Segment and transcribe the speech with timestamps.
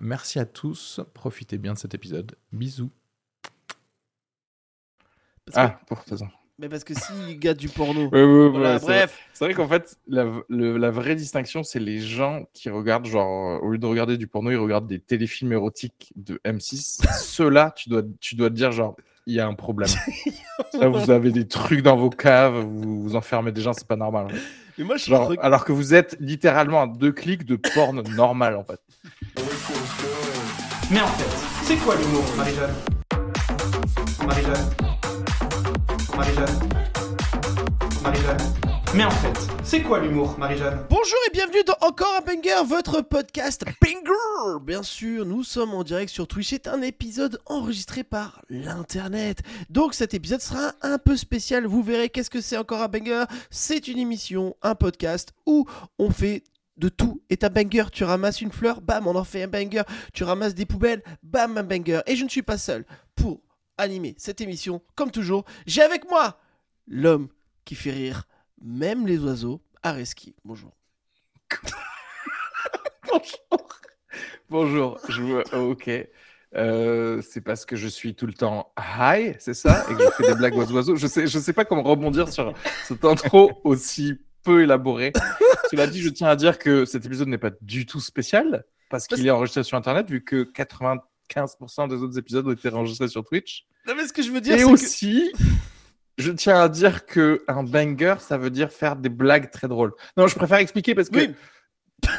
[0.00, 2.36] Merci à tous, profitez bien de cet épisode.
[2.52, 2.90] Bisous.
[5.54, 6.28] ah, pour façon.
[6.58, 8.08] Mais parce que s'il gars du porno.
[8.08, 9.18] bref.
[9.32, 13.70] C'est vrai, qu'en fait, la, la, vraie distinction, c'est les gens qui regardent, genre, au
[13.70, 17.02] lieu de regarder du porno, ils regardent des téléfilms érotiques de M6.
[17.18, 19.90] Ceux-là, tu dois, tu dois te dire, genre, il y a un problème.
[20.80, 23.96] Là, vous avez des trucs dans vos caves, vous, vous enfermez des gens, c'est pas
[23.96, 24.28] normal.
[24.78, 28.56] Mais moi, je genre, alors que vous êtes littéralement à deux clics de porn normal,
[28.56, 28.80] en fait.
[30.88, 32.74] Mais en fait, c'est quoi l'humour, Marie-Jeanne?
[34.24, 34.70] Marie-Jeanne?
[36.16, 36.60] Marie-Jeanne?
[38.04, 38.54] Marie-Jeanne?
[38.94, 40.86] Mais en fait, c'est quoi l'humour, Marie-Jeanne?
[40.88, 45.82] Bonjour et bienvenue dans Encore un Banger, votre podcast Banger Bien sûr, nous sommes en
[45.82, 46.50] direct sur Twitch.
[46.50, 49.40] C'est un épisode enregistré par l'Internet.
[49.70, 51.66] Donc cet épisode sera un peu spécial.
[51.66, 53.24] Vous verrez qu'est-ce que c'est Encore un Banger?
[53.50, 55.66] C'est une émission, un podcast où
[55.98, 56.44] on fait
[56.76, 57.84] de tout est un banger.
[57.92, 59.82] Tu ramasses une fleur, bam, on en fait un banger.
[60.12, 62.00] Tu ramasses des poubelles, bam, un banger.
[62.06, 63.40] Et je ne suis pas seul pour
[63.78, 66.40] animer cette émission, comme toujours, j'ai avec moi
[66.88, 67.28] l'homme
[67.64, 68.26] qui fait rire
[68.62, 70.34] même les oiseaux, Areski.
[70.44, 70.72] Bonjour.
[73.08, 73.68] Bonjour.
[74.48, 74.98] Bonjour.
[75.08, 75.56] Je...
[75.56, 75.90] Ok.
[76.54, 79.84] Euh, c'est parce que je suis tout le temps high, c'est ça?
[79.90, 80.96] Et que je fais des blagues aux oiseaux?
[80.96, 85.12] Je sais, je sais pas comment rebondir sur cette intro aussi peu élaborée.
[85.76, 89.06] Cela dit, je tiens à dire que cet épisode n'est pas du tout spécial parce
[89.06, 93.08] qu'il est enregistré sur Internet, vu que 80 15% des autres épisodes ont été enregistrés
[93.08, 93.66] sur Twitch.
[93.86, 95.30] Non, mais ce que je veux dire, Et aussi,
[96.16, 99.92] je tiens à dire que un banger, ça veut dire faire des blagues très drôles.
[100.16, 101.30] Non, je préfère expliquer parce que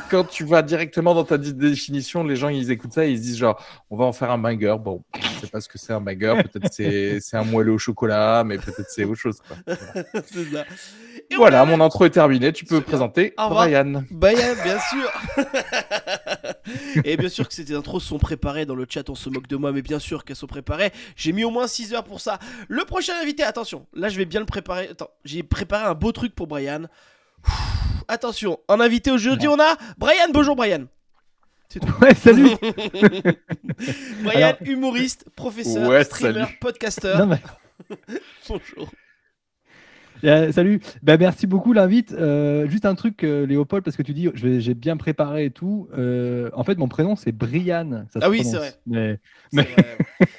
[0.09, 3.23] quand tu vas directement dans ta définition, les gens ils écoutent ça et ils se
[3.23, 4.75] disent genre on va en faire un banger.
[4.79, 6.43] Bon, je sais pas ce que c'est un banger.
[6.43, 9.39] Peut-être c'est c'est un moelleux au chocolat, mais peut-être c'est autre chose.
[9.67, 10.65] ça.
[11.35, 12.51] voilà, mon intro est terminé.
[12.53, 14.03] Tu peux présenter Brian.
[14.11, 15.45] Brian, bien sûr.
[17.03, 19.09] et bien sûr que ces intros sont préparées dans le chat.
[19.09, 20.91] On se moque de moi, mais bien sûr qu'elles sont préparées.
[21.15, 22.39] J'ai mis au moins 6 heures pour ça.
[22.67, 23.85] Le prochain invité, attention.
[23.93, 24.89] Là, je vais bien le préparer.
[24.89, 26.83] Attends, j'ai préparé un beau truc pour Brian.
[28.07, 30.29] Attention, en invité aujourd'hui, on a Brian.
[30.33, 30.85] Bonjour, Brian.
[32.01, 32.49] Ouais, salut
[34.23, 37.15] Brian, humoriste, professeur, streamer, podcaster.
[38.49, 38.89] Bonjour.
[40.23, 42.13] Euh, salut, bah, merci beaucoup l'invite.
[42.13, 45.89] Euh, juste un truc, euh, Léopold, parce que tu dis j'ai bien préparé et tout.
[46.53, 48.05] en fait, mon prénom c'est Brian.
[48.21, 48.73] ah oui, c'est vrai.
[48.85, 49.19] Mais,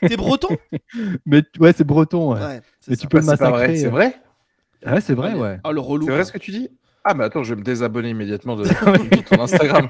[0.00, 0.56] T'es breton?
[1.26, 2.34] Mais ouais, c'est breton.
[2.88, 3.76] mais tu peux me massacrer.
[3.76, 4.16] C'est vrai?
[4.86, 5.58] Ouais, c'est vrai, ouais.
[5.64, 6.06] Oh, le relou.
[6.06, 6.68] C'est vrai ce que tu dis?
[7.04, 8.64] Ah, mais attends, je vais me désabonner immédiatement de,
[9.28, 9.88] ton Instagram.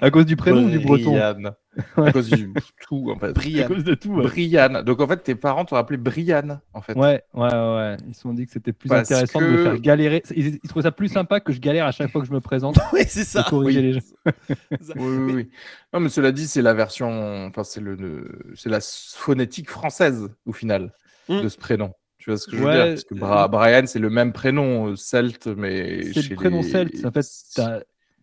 [0.00, 2.52] à cause du prénom du breton À cause du
[2.82, 3.32] tout, en fait.
[3.32, 3.64] Brian.
[3.64, 4.12] À cause de tout.
[4.14, 4.82] Brian.
[4.82, 6.94] Donc, en fait, tes parents t'ont appelé Brian, en fait.
[6.94, 7.96] Ouais, ouais, ouais.
[8.08, 10.22] Ils se sont dit que c'était plus intéressant de me faire galérer.
[10.34, 12.40] Ils, ils, trouvaient ça plus sympa que je galère à chaque fois que je me
[12.40, 12.78] présente.
[12.92, 13.44] oui, c'est ça.
[13.48, 14.00] corriger les gens.
[14.70, 15.50] oui, oui, oui.
[15.92, 17.46] Non, mais cela dit, c'est la version.
[17.46, 20.92] Enfin, c'est le, c'est la phonétique française, au final,
[21.28, 21.42] hmm.
[21.42, 21.92] de ce prénom.
[22.24, 22.86] Tu vois ce que je veux dire?
[22.86, 26.10] Parce que euh, Brian, c'est le même prénom euh, celte, mais.
[26.14, 27.04] C'est le prénom celte.
[27.04, 27.60] En fait, tu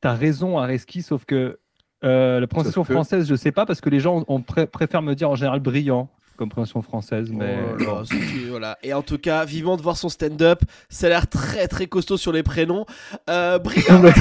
[0.07, 1.59] as, raison, Areski, sauf que
[2.03, 5.29] euh, la prononciation française, je sais pas, parce que les gens on préfèrent me dire
[5.29, 6.09] en général brillant
[6.41, 7.29] compréhension française.
[7.31, 8.01] Mais oh
[8.49, 8.77] voilà.
[8.81, 10.61] Et en tout cas, vivant de voir son stand-up.
[10.89, 12.85] Ça a l'air très très costaud sur les prénoms.
[13.29, 14.01] Euh, Brillant.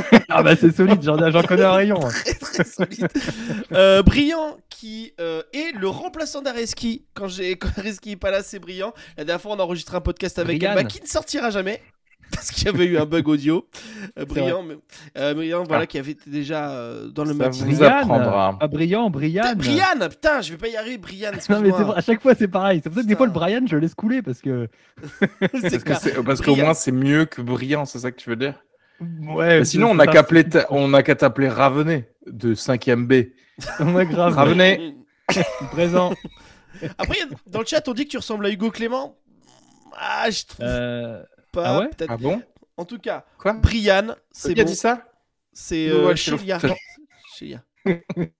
[0.28, 1.98] ah bah c'est solide, j'en connais un rayon.
[2.06, 2.10] Hein.
[2.10, 3.08] très très solide.
[3.72, 7.04] Euh, brillant qui euh, est le remplaçant d'Areski.
[7.14, 8.92] Quand, j'ai, quand Areski est pas là, c'est Brillant.
[9.16, 11.80] La dernière fois, on a enregistré un podcast avec Emma qui ne sortira jamais
[12.34, 13.66] parce qu'il y avait eu un bug audio.
[14.18, 14.64] Euh, brillant,
[15.16, 15.86] euh, brillant, voilà, ah.
[15.86, 17.54] qui avait été déjà euh, dans le match.
[17.54, 18.58] Ça vous apprendra.
[18.60, 19.54] Ah, brillant, Brian.
[19.56, 21.32] Brian, putain, je vais pas y arriver, Brian.
[21.48, 22.80] Non, mais à chaque fois, c'est pareil.
[22.82, 24.68] C'est pour ça que des fois, le Brian, je laisse couler parce que.
[26.24, 28.54] parce qu'au moins, c'est mieux que brillant, c'est ça que tu veux dire?
[29.22, 29.64] Ouais.
[29.64, 30.06] sinon, on a
[31.02, 33.30] qu'à t'appeler Ravenet de 5ème B.
[33.80, 34.34] on a grave.
[34.34, 34.94] Ravenet.
[35.72, 36.12] Présent.
[36.98, 39.16] Après, dans le chat, on dit que tu ressembles à Hugo Clément.
[39.96, 40.66] Ah, je trouve.
[41.56, 42.42] Ah, ouais ah bon?
[42.76, 43.52] En tout cas, Quoi?
[43.54, 45.04] Brian, c'est Qui a dit ça?
[45.52, 46.14] C'est euh,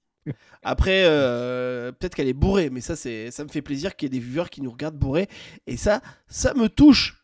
[0.62, 4.16] Après, euh, peut-être qu'elle est bourrée, mais ça, c'est, ça me fait plaisir qu'il y
[4.16, 5.28] ait des viewers qui nous regardent bourrés.
[5.66, 7.22] Et ça, ça me touche.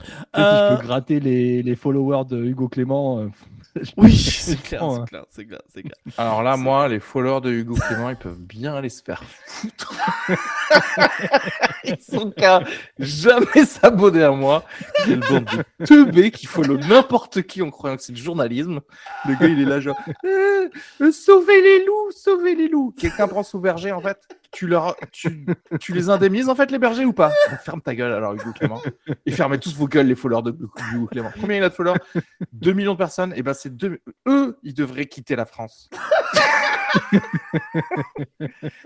[0.00, 3.28] Sais, Si Euh, je peux gratter les, les followers de Hugo Clément.
[3.96, 5.94] Oui, c'est clair, c'est clair, c'est clair, c'est clair.
[6.18, 9.94] Alors là, moi, les followers de Hugo Clément, ils peuvent bien aller se faire foutre.
[11.84, 12.62] ils sont qu'à
[12.98, 14.64] jamais s'abonner à moi.
[15.04, 15.44] Quelle bande
[15.78, 18.80] de teubés qui follow n'importe qui en croyant que c'est le journalisme.
[19.26, 20.68] Le gars, il est là genre Euh,
[21.00, 22.94] euh, Sauvez les loups, sauvez les loups.
[22.98, 24.18] Quelqu'un prend sous berger, en fait?
[24.54, 25.46] Tu, leur, tu,
[25.80, 27.32] tu les indemnises, en fait, les bergers ou pas?
[27.64, 28.80] Ferme ta gueule, alors, Hugo Clément.
[29.26, 30.56] Et fermez tous vos gueules, les followers de
[30.92, 31.32] Hugo Clément.
[31.40, 31.98] Combien il a de followers
[32.52, 33.32] 2 millions de personnes.
[33.36, 33.98] Et ben, c'est deux...
[34.28, 35.90] eux, ils devraient quitter la France.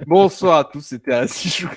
[0.06, 1.68] Bonsoir à tous, c'était Assis Chou-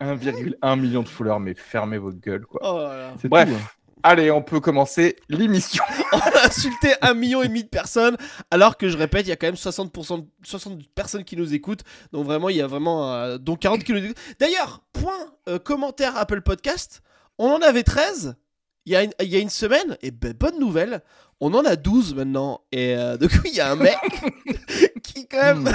[0.00, 2.60] 1,1 million de followers, mais fermez votre gueule, quoi.
[2.62, 3.12] Oh là là.
[3.20, 3.68] C'est Bref, tout, hein.
[4.02, 5.82] Allez, on peut commencer l'émission.
[6.12, 8.16] On a insulté un million et demi de personnes,
[8.50, 11.54] alors que je répète, il y a quand même 60%, de- 60 personnes qui nous
[11.54, 11.82] écoutent.
[12.12, 14.18] Donc vraiment, il y a vraiment, euh, dont 40 qui nous écoutent.
[14.40, 17.02] D'ailleurs, point euh, commentaire Apple Podcast,
[17.38, 18.36] on en avait 13
[18.86, 21.02] il y a une, il y a une semaine, et ben, bonne nouvelle,
[21.40, 22.62] on en a 12 maintenant.
[22.72, 23.98] Et euh, du coup, il y a un mec
[25.02, 25.70] qui quand même,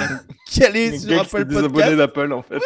[0.48, 1.96] qui allait sur gars qui s'est Apple désabonné Podcast.
[1.96, 2.58] d'Apple, en fait.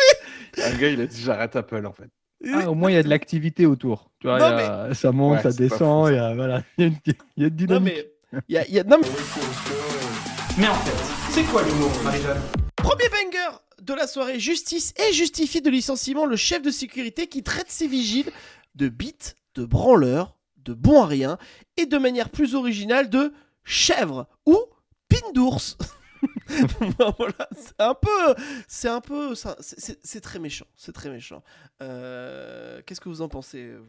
[0.64, 2.08] Un gars, il a dit j'arrête Apple, en fait.
[2.52, 4.10] Ah, au moins, il y a de l'activité autour.
[4.20, 6.08] Tu vois, Non, il y a- Ça monte, Ouais, ça descend.
[6.10, 6.96] Il y a, voilà, il y a une,
[7.36, 7.94] il y a une Non dynamique.
[8.32, 9.08] mais, il y a, il y a- non, mais
[10.58, 12.40] Mais en fait, c'est quoi l'humour, Marie-Jeanne?
[12.76, 17.42] Premier banger de la soirée, justice et justifie de licenciement le chef de sécurité qui
[17.42, 18.30] traite ses vigiles
[18.74, 21.38] de bites, de branleurs, de bons à rien
[21.76, 23.32] et de manière plus originale de
[23.64, 24.56] chèvre ou
[25.08, 25.76] pin d'ours.
[27.18, 28.34] voilà, c'est un peu,
[28.66, 31.42] c'est un peu, ça- c'est- c'est c'est très méchant, c'est très méchant.
[31.82, 33.86] Euh, Qu'est-ce que vous en pensez vous,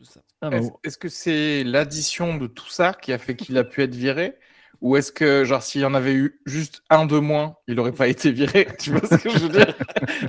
[0.00, 0.20] de ça?
[0.42, 3.64] Ah, bah, Est-ce est-ce que c'est l'addition de tout ça qui a fait qu'il a
[3.64, 4.36] pu être viré?
[4.82, 7.92] Ou est-ce que, genre, s'il y en avait eu juste un de moins, il aurait
[7.92, 8.68] pas été viré?
[8.78, 9.74] Tu vois ce que je veux dire?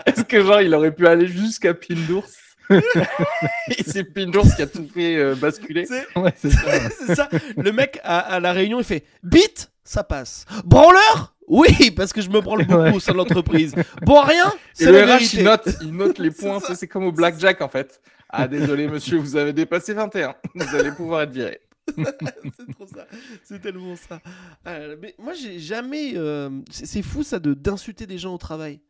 [0.06, 2.30] Est-ce que, genre, il aurait pu aller jusqu'à Pindours
[3.70, 6.66] Et c'est Pindours qui a tout fait euh, basculer C'est ouais, c'est ça.
[6.68, 6.90] ouais.
[6.90, 7.30] c'est ça.
[7.58, 10.46] Le mec à, à la réunion, il fait bite, ça passe.
[10.66, 11.34] Branleur?
[11.48, 12.94] Oui, parce que je me branle beaucoup Ouais.
[12.94, 13.74] au sein de l'entreprise.
[14.02, 16.76] Bon à rien, c'est le la RH, il note, il note les points, ça.
[16.76, 18.02] c'est comme au blackjack en fait.
[18.30, 20.36] Ah désolé monsieur, vous avez dépassé 21.
[20.56, 21.62] Vous allez pouvoir être viré.
[21.96, 23.08] c'est trop ça.
[23.46, 24.20] C'est tellement ça.
[24.66, 26.12] Ah mais moi, j'ai jamais.
[26.18, 28.82] euh, c'est c'est fou ça de d'insulter des gens au travail.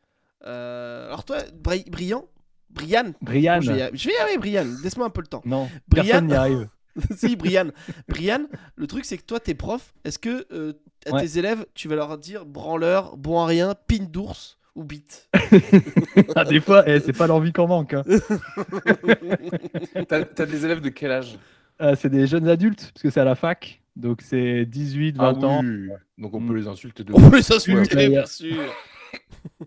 [0.45, 2.25] Euh, alors toi, Bri- Brian,
[2.71, 3.13] Brian?
[3.21, 3.61] Brian.
[3.61, 4.65] Je vais, y arriver- je vais y arriver, Brian.
[4.83, 5.43] Laisse-moi un peu le temps.
[5.45, 6.05] Non, Brian?
[6.05, 6.67] personne n'y arrive.
[7.15, 7.67] si, Brian.
[8.07, 8.45] Brian,
[8.75, 9.93] le truc, c'est que toi, t'es prof.
[10.03, 10.73] Est-ce que euh,
[11.05, 11.21] à Ouais.
[11.21, 15.29] tes élèves, tu vas leur dire branleur, bon à rien, pin d'ours ou bite?
[16.35, 17.93] Ah, des fois, eh, c'est pas l'envie qu'on manque.
[17.93, 18.03] hein.
[20.07, 21.37] T'as t'as des élèves de quel âge?
[21.79, 23.81] Ah, c'est des jeunes adultes, parce que c'est à la fac.
[23.95, 25.61] Donc c'est 18, 20 ans.
[25.63, 25.89] Ah oui.
[26.17, 26.47] Donc on Mm.
[26.47, 28.55] peut les insulter de On peut les insulter, Ouais, bien sûr.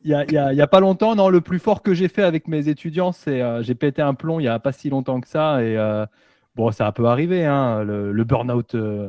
[0.05, 1.83] Il y a, il y a- il y a pas longtemps, non, le plus fort
[1.83, 4.59] que j'ai fait avec mes étudiants, c'est euh, j'ai pété un plomb il y a
[4.59, 5.63] pas si longtemps que ça.
[5.63, 6.07] Et euh,
[6.55, 9.09] bon, ça peut arriver, hein, le, le burn-out euh,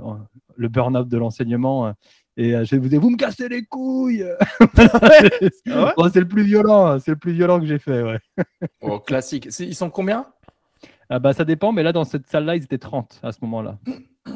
[0.56, 1.88] le burn-out de l'enseignement.
[1.88, 1.92] euh,
[2.38, 4.26] et euh, je vous dis, vous me cassez les couilles
[4.78, 5.94] Ah ouais?
[5.98, 8.20] Bon, C'est le plus violent, c'est le plus violent que j'ai fait, ouais.
[8.82, 9.48] Oh, classique.
[9.50, 10.26] C'est- Ils sont combien?
[11.10, 13.78] Ah bah, ça dépend, mais là, dans cette salle-là, ils étaient 30 à ce moment-là.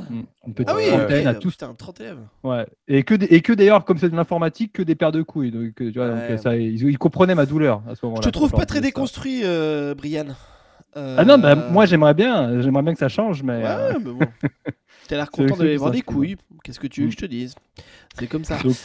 [0.47, 1.51] Une petite Ah oui, trentaine ok, à tous.
[1.51, 2.19] putain, 30 élèves.
[2.43, 2.65] Ouais.
[2.87, 5.51] Et que, des- et que d'ailleurs, comme c'est de l'informatique, que des paires de couilles.
[5.51, 6.31] Donc, euh, tu vois, donc, Ouais.
[6.31, 8.21] euh, ça, ils, ils comprenaient ma douleur à ce moment-là.
[8.25, 10.25] Je te trouve pas très déconstruit, euh, Brian.
[10.97, 13.93] Euh, Ah non, bah, moi j'aimerais bien, j'aimerais bien que ça change, mais Ouais, euh,
[14.03, 14.19] mais bon.
[15.07, 16.35] T'as l'air content d'aller voir des couilles.
[16.63, 17.53] Qu'est-ce que tu veux que je te dise?
[18.17, 18.57] C'est comme ça.
[18.63, 18.75] Donc,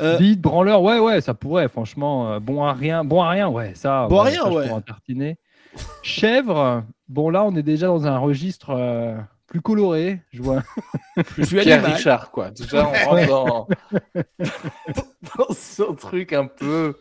[0.00, 2.32] Euh, bite, branleur, ouais, ouais, ça pourrait, franchement.
[2.32, 4.06] euh, bon à rien, bon à rien, ouais, ça.
[4.08, 4.68] Bon à rien, ça, ouais.
[4.86, 5.36] tartiner.
[6.02, 9.16] Chèvre, bon là, on est déjà dans un registre euh,
[9.48, 10.62] plus coloré, je vois.
[11.42, 11.96] suis Pierre animal.
[11.96, 12.50] Richard, quoi.
[12.50, 13.68] Déjà, on rentre dans,
[15.38, 16.94] dans ce truc un peu.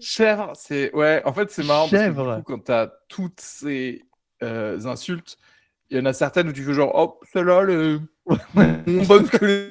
[0.00, 0.94] Chèvre, c'est.
[0.94, 2.16] Ouais, en fait, c'est marrant Chèvre.
[2.24, 4.02] parce que du coup, quand t'as toutes ces
[4.42, 5.38] euh, insultes,
[5.90, 7.64] il y en a certaines où tu fais genre, oh, celle-là,
[8.54, 9.70] moins bonne que les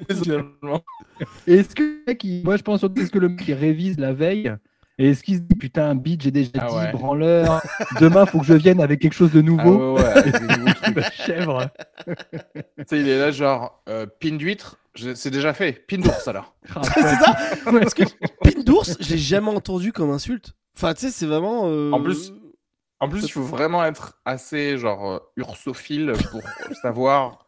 [1.47, 4.13] Est-ce que le mec, il- moi je pense surtout, que le mec il révise la
[4.13, 4.53] veille
[4.97, 6.91] et est-ce qu'il se dit putain, bite, j'ai déjà Ah dit, ouais.
[6.91, 7.61] branleur,
[7.99, 9.95] demain faut que je vienne avec quelque chose de Ah nouveau.
[9.95, 11.03] ouais, ouais, avec des nouveaux trucs.
[11.13, 11.69] Chèvre.
[12.07, 14.77] Tu sais, il est là, genre, euh, pin d'huître,
[15.15, 15.73] c'est déjà fait.
[15.87, 16.55] Pin d'ours, alors.
[16.75, 17.35] Ah, c'est ça
[17.65, 18.03] Parce que
[18.43, 20.53] pin d'ours, je l'ai jamais entendu comme insulte.
[20.77, 21.63] Enfin, tu sais, c'est vraiment.
[21.65, 22.31] euh, En plus-
[23.01, 26.41] En plus, il faut vraiment être assez, genre, euh, ursophile pour
[26.81, 27.44] savoir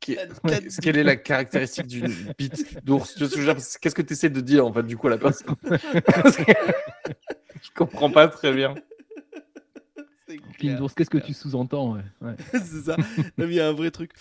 [0.00, 2.84] Quelle- est la caractéristique d'une bite?
[2.84, 3.14] D'ours.
[3.80, 5.54] Qu'est-ce que tu essaies de dire, en fait, du coup, à la personne?
[7.62, 8.74] Je comprends pas très bien.
[10.58, 12.34] Qu'est-ce que tu sous-entends ouais, ouais.
[12.52, 12.96] c'est ça.
[13.38, 14.12] Il y a un vrai truc.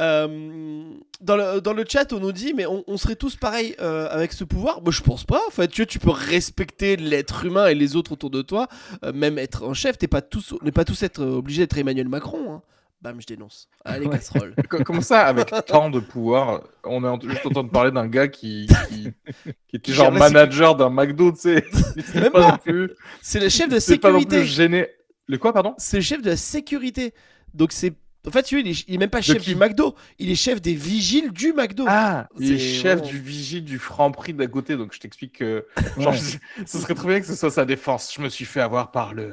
[0.00, 0.84] Euh,
[1.20, 4.08] dans, le, dans le chat, on nous dit, mais on, on serait tous pareils euh,
[4.10, 4.82] avec ce pouvoir?
[4.82, 5.40] Moi, je pense pas.
[5.48, 8.68] En fait, tu, vois, tu peux respecter l'être humain et les autres autour de toi,
[9.04, 9.96] euh, même être un chef.
[9.96, 12.54] T'es pas tous, on n'est pas tous être euh, obligé d'être Emmanuel Macron.
[12.54, 12.62] hein.
[13.04, 13.68] Bam, je dénonce.
[13.84, 14.16] Allez, Ouais.
[14.16, 14.54] casserole.
[14.70, 18.06] Co- Comment ça, avec tant de pouvoir, on est juste en train de parler d'un
[18.08, 19.12] gars qui, qui,
[19.68, 21.64] qui était genre manager d'un McDo, tu sais.
[22.12, 24.46] C'est pas non plus, C'est le chef de c'est pas non plus sécurité.
[24.46, 24.88] gêné.
[25.26, 25.74] Le quoi, pardon?
[25.76, 27.12] C'est le chef de la sécurité.
[27.52, 27.92] Donc, c'est.
[28.26, 29.94] En fait, tu vois, il est, il est même pas chef du McDo.
[30.18, 31.84] Il est chef des vigiles du McDo.
[31.86, 35.66] Ah, il est chef du vigile du franc prix d'à côté, donc je t'explique que
[35.98, 36.18] genre, Ouais.
[36.18, 38.14] je- ce serait très bien que ce soit sa défense.
[38.16, 39.32] Je me suis fait avoir par le,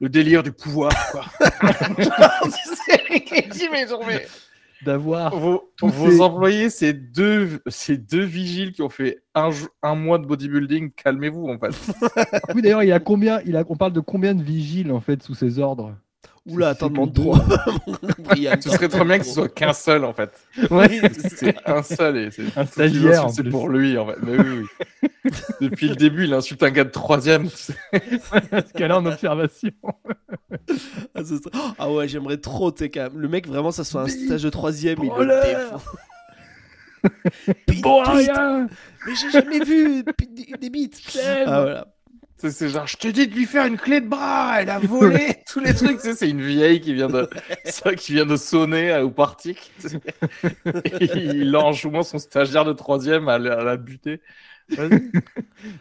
[0.00, 1.24] le délire du pouvoir, quoi.
[4.84, 5.34] D'avoir.
[5.34, 9.48] vos, vos ces- employés, c'est deux, c'est deux vigiles qui ont fait un,
[9.82, 10.90] un mois de bodybuilding.
[10.92, 11.74] Calmez-vous, en fait.
[12.54, 15.00] Oui, d'ailleurs, il y a combien il a, On parle de combien de vigiles en
[15.00, 15.96] fait sous ses ordres?
[16.46, 17.36] Oula, attends, demande trop.
[18.60, 20.30] Ce serait très bien que ce soit qu'un seul, en fait.
[20.70, 21.00] Ouais,
[21.36, 23.30] C'est un seul et c'est un stagiaire.
[23.30, 23.50] C'est plus.
[23.50, 24.16] pour lui, en fait.
[24.22, 24.66] Mais oui,
[25.02, 25.30] oui.
[25.62, 27.48] Depuis le début, il insulte un gars de troisième.
[28.50, 29.70] Parce qu'elle est en observation.
[31.14, 33.18] Ah, ce serait- Ah ouais, j'aimerais trop, tu sais, quand même.
[33.18, 35.82] Le mec, vraiment, ça soit un stage de troisième, il le défonce.
[37.66, 38.68] Pete, Bon, rien
[39.06, 40.02] Mais j'ai jamais vu
[40.60, 41.00] des bites.
[41.46, 41.93] Ah voilà.
[42.50, 45.36] C'est genre, je te dis de lui faire une clé de bras, elle a volé
[45.50, 45.96] tous les trucs.
[45.98, 47.28] Tu sais, c'est une vieille qui vient de,
[47.64, 49.56] ça, qui vient de sonner à- au party.
[51.00, 54.20] Et il enjoue moi son stagiaire de troisième à, la- à la buter.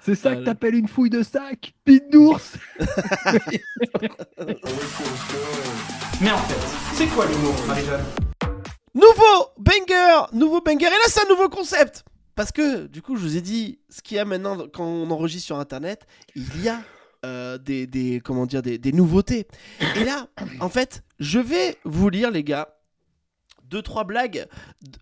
[0.02, 2.54] C'est ça Ah, que t'appelles une fouille de sac Pite d'ours
[6.22, 8.04] Mais en fait, c'est quoi l'humour, Marie-Jeanne?
[8.94, 10.86] Nouveau banger Nouveau banger.
[10.86, 12.04] Et là, c'est un nouveau concept.
[12.36, 15.10] Parce que, du coup, je vous ai dit, ce qu'il y a maintenant quand on
[15.12, 16.82] enregistre sur Internet, il y a
[17.26, 19.48] euh, des, comment dire, des, nouveautés.
[19.96, 20.28] Et là,
[20.60, 22.76] en fait, je vais vous lire, les gars,
[23.66, 24.48] deux, trois blagues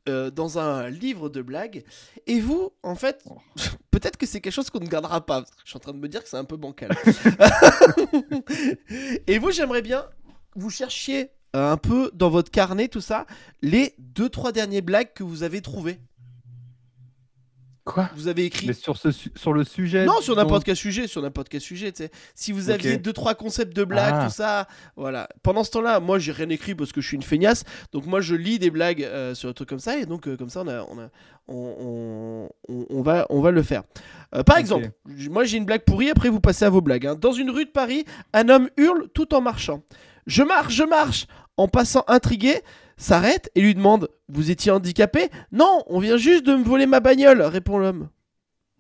[0.07, 1.83] euh, dans un livre de blagues.
[2.27, 3.23] Et vous, en fait,
[3.91, 5.43] peut-être que c'est quelque chose qu'on ne gardera pas.
[5.63, 6.95] Je suis en train de me dire que c'est un peu bancal.
[9.27, 10.05] Et vous, j'aimerais bien
[10.55, 13.25] vous cherchiez euh, un peu dans votre carnet, tout ça,
[13.61, 15.99] les deux, trois derniers blagues que vous avez trouvées.
[17.93, 18.67] Quoi Vous avez écrit.
[18.67, 20.05] Mais sur, ce, su- sur le sujet.
[20.05, 21.91] Non, sur n'importe quel sujet, sur n'importe quel sujet.
[22.35, 24.25] Si vous aviez deux, trois concepts de blagues, Ah.
[24.27, 25.27] tout ça, voilà.
[25.43, 27.63] Pendant ce temps-là, moi, j'ai rien écrit parce que je suis une feignasse.
[27.91, 29.97] Donc, moi, je lis des blagues euh, sur un truc comme ça.
[29.97, 31.09] Et donc, euh, comme ça, on, a, on, a-
[31.47, 33.83] on, on- on- on va, on va le faire.
[34.35, 34.91] Euh, par exemple,
[35.29, 36.09] moi, j'ai une blague pourrie.
[36.09, 37.05] Après, vous passez à vos blagues.
[37.07, 37.15] hein.
[37.15, 39.83] Dans une rue de Paris, un homme hurle tout en marchant.
[40.27, 41.25] Je marche, je marche.
[41.57, 42.61] En passant intrigué,
[42.97, 45.29] s'arrête et lui demande Vous étiez handicapé?
[45.51, 48.09] Non, on vient juste de me voler ma bagnole, répond l'homme.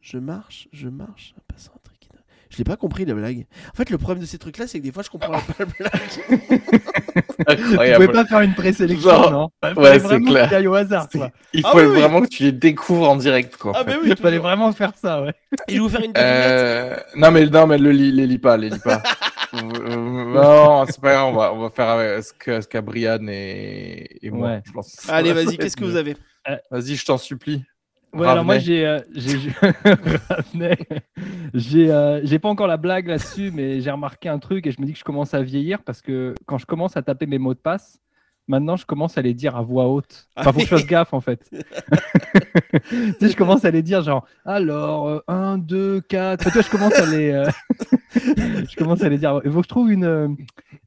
[0.01, 2.07] Je marche, je marche, en passant intrigué.
[2.49, 3.45] Je l'ai pas compris la blague.
[3.71, 5.65] En fait, le problème de ces trucs-là, c'est que des fois, je comprends pas la
[5.65, 5.91] blague.
[6.27, 8.05] Vous Incroyable.
[8.07, 9.49] pouvez pas faire une présélection, Genre, non?
[9.63, 10.43] Il ouais, fallait c'est vraiment clair.
[10.45, 11.31] que tu ailles au hasard, C'est- quoi.
[11.53, 11.99] Il Ah faut oui, oui.
[11.99, 13.71] vraiment que tu les découvres en direct, quoi.
[13.75, 15.33] ah, mais oui, Il fallait vraiment faire ça, ouais.
[15.67, 16.11] Et je vais vous faire une.
[16.17, 19.01] Euh, non mais non mais le les lis pas, les lis pas.
[19.53, 24.17] Euh, non, c'est pas grave, on va on va faire avec ce qu'a Brian et,
[24.21, 24.49] et moi.
[24.49, 24.61] Ouais.
[24.65, 25.09] je pense.
[25.09, 26.15] Allez, vas-y, va qu'est-ce que vous avez?
[26.69, 27.63] Vas-y, je t'en supplie.
[28.13, 28.99] Ouais, alors moi j'ai euh,
[31.53, 34.81] j'ai euh, j'ai pas encore la blague là-dessus mais j'ai remarqué un truc et je
[34.81, 37.37] me dis que je commence à vieillir parce que quand je commence à taper mes
[37.37, 38.01] mots de passe
[38.51, 41.13] maintenant je commence à les dire à voix haute enfin faut que je fasse gaffe
[41.13, 41.59] en fait tu
[43.19, 46.93] sais je commence à les dire genre alors 1 2 4 tu vois je commence
[46.95, 47.49] à les euh,
[48.15, 50.27] je commence à les dire il faut que je trouve une euh,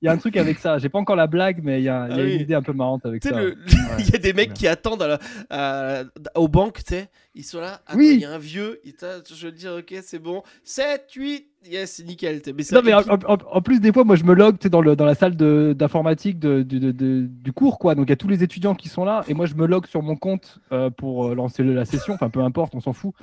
[0.02, 1.88] il y a un truc avec ça j'ai pas encore la blague mais il y
[1.88, 2.34] a, il y a Ah oui.
[2.34, 3.56] une idée un peu marrante avec ça le-
[3.98, 5.18] il y a des mecs qui attendent à la-
[5.50, 6.04] à-
[6.34, 7.08] aux banques, tu sais.
[7.34, 7.80] Ils sont là.
[7.86, 8.10] Attends, Oui.
[8.14, 8.80] Il y a un vieux.
[8.84, 8.94] Il
[9.34, 10.42] je veux dire, ok, c'est bon.
[10.62, 11.46] 7, 8.
[11.70, 12.42] Yes, c'est nickel.
[12.46, 15.14] Mais Non, mais en, plus, des fois, moi, je me log dans, le, dans la
[15.14, 15.34] salle
[15.74, 17.94] d'informatique du- cours, quoi.
[17.94, 19.86] Donc, il y a tous les étudiants qui sont là, et moi, je me log
[19.86, 22.14] sur mon compte euh, pour euh, lancer la session.
[22.14, 23.14] Enfin, peu importe, on s'en fout.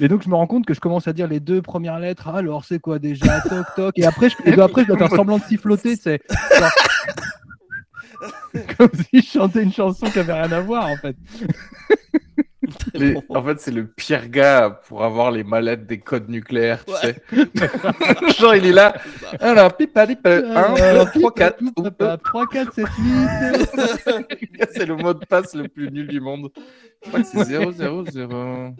[0.00, 2.28] Et donc, je me rends compte que je commence à dire les deux premières lettres.
[2.28, 3.40] Ah, Alors, c'est quoi déjà?
[3.48, 3.98] Toc, toc.
[3.98, 6.18] Et après, je, et après, je dois faire semblant de siffloter, tu
[8.78, 11.16] Comme si je chantais une chanson qui avait rien à voir, en fait.
[12.92, 16.92] Les- En fait, c'est le pire gars pour avoir les mallettes des codes nucléaires, tu
[16.92, 17.00] Ouais.
[17.00, 17.22] sais.
[18.38, 18.94] Genre, il est là.
[19.40, 20.74] Alors, pipa, pipa, 1,
[21.04, 21.62] 2, 3, 4.
[22.24, 24.64] 3, 4, 7, 8.
[24.72, 26.50] C'est le mot de passe le plus nul du monde.
[27.04, 28.74] Je crois que c'est 0, 0, 0.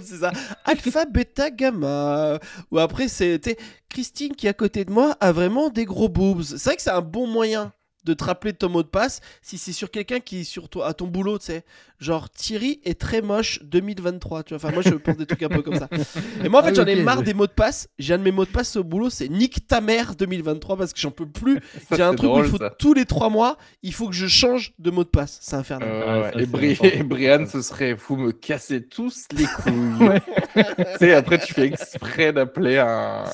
[0.00, 0.32] c'est ça.
[0.64, 2.38] Alpha, bêta, gamma.
[2.70, 3.56] Ou après, c'est tu sais,
[3.88, 6.42] Christine qui est à côté de moi a vraiment des gros boobs.
[6.42, 7.72] C'est vrai que c'est un bon moyen
[8.08, 10.68] de te rappeler de ton mot de passe si c'est sur quelqu'un qui est sur
[10.68, 11.64] toi, à ton boulot, tu sais.
[12.00, 14.56] Genre, Thierry est très moche 2023, tu vois.
[14.64, 15.88] Enfin, moi, je pense des trucs un peu comme ça.
[16.44, 17.24] Et moi, en fait, Ah, j'en ai marre ouais.
[17.24, 17.88] des mots de passe.
[17.98, 20.92] J'ai un de mes mots de passe au boulot, c'est nique ta mère 2023 parce
[20.92, 21.60] que j'en peux plus.
[21.94, 22.70] J'ai un truc où il faut ça.
[22.78, 25.38] tous les trois mois, il faut que je change de mot de passe.
[25.42, 25.88] C'est infernal.
[25.90, 26.32] Euh, Ouais, ouais.
[26.32, 29.74] ça, et, Bri- Brian, ce serait vous me cassez tous les couilles.
[30.08, 30.20] Ouais.
[30.54, 33.24] tu sais, après, tu fais exprès d'appeler un,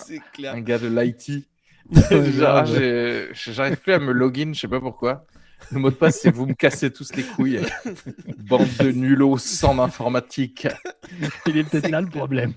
[0.45, 1.45] un gars de l'IT.
[2.11, 2.64] Genre,
[3.33, 5.26] j'arrive plus à me login, je sais pas pourquoi.
[5.71, 7.61] Le mot de passe, c'est vous me cassez tous les couilles.
[8.38, 10.67] Bande de nulos sans informatique.
[11.47, 12.53] Il est peut-être là le problème.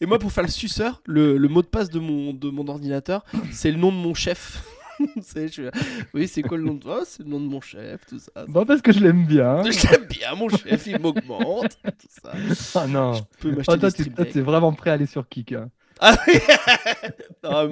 [0.00, 2.66] Et moi, pour faire le suceur, le, le mot de passe de mon, de mon
[2.68, 4.62] ordinateur, c'est le nom de mon chef.
[5.22, 5.70] C'est- je suis là,
[6.14, 6.82] oui, c'est quoi le nom de...
[6.86, 8.44] Oh, c'est le nom de mon chef, tout ça.
[8.46, 9.62] Bon, parce que je l'aime bien.
[9.64, 12.32] Je l'aime bien, mon chef, il m'augmente, tout ça.
[12.74, 13.14] Ah non.
[13.14, 14.32] Je peux Oh, toi, tu Steam toi, Deck.
[14.34, 15.52] t'es vraiment prêt à aller sur Kik.
[15.52, 15.70] hein.
[16.04, 16.16] Ah
[17.44, 17.70] Non,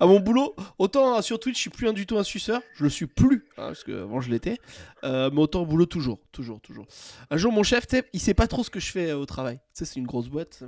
[0.00, 2.62] à mon boulot, autant hein, sur Twitch, je suis plus un du tout un suceur.
[2.74, 4.58] Je le suis plus, hein, parce que avant je l'étais.
[5.04, 6.86] Euh, mais autant au boulot, toujours, toujours, toujours.
[7.30, 7.84] Un jour, mon chef,
[8.14, 9.56] il sait pas trop ce que je fais euh, au travail.
[9.56, 10.64] Tu sais, c'est une grosse boîte.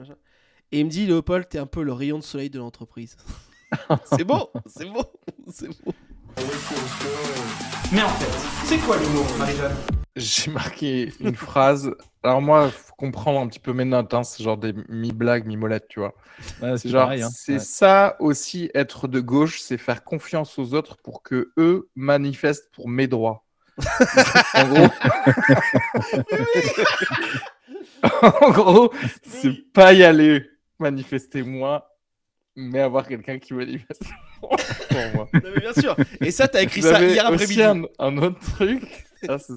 [0.73, 3.17] Et il me dit, Léopold, t'es un peu le rayon de soleil de l'entreprise.
[4.05, 5.05] c'est beau, c'est beau,
[5.51, 5.95] c'est beau.
[7.93, 10.00] Mais en fait, c'est quoi l'humour, Marie-Jeanne?
[10.17, 11.93] J'ai marqué une phrase.
[12.23, 14.13] Alors, moi, faut comprendre un petit peu mes notes.
[14.13, 16.15] hein, C'est genre des mi-blagues, mi-molettes, tu vois.
[16.61, 17.29] Ouais, C'est genre, hein.
[17.35, 17.59] c'est Ouais.
[17.61, 22.89] ça aussi, être de gauche, c'est faire confiance aux autres pour que eux manifestent pour
[22.89, 23.45] mes droits.
[24.55, 24.89] en gros,
[28.43, 30.45] en gros, c'est pas y aller
[30.79, 31.89] manifester moi,
[32.57, 34.03] mais avoir quelqu'un qui manifeste
[34.41, 34.51] pour
[35.15, 35.29] moi.
[35.33, 35.97] Non, mais bien sûr.
[36.21, 37.63] Et ça, t'as écrit Vous ça avez hier après-midi.
[37.63, 39.07] un, un autre truc.
[39.25, 39.55] Ça, c'est-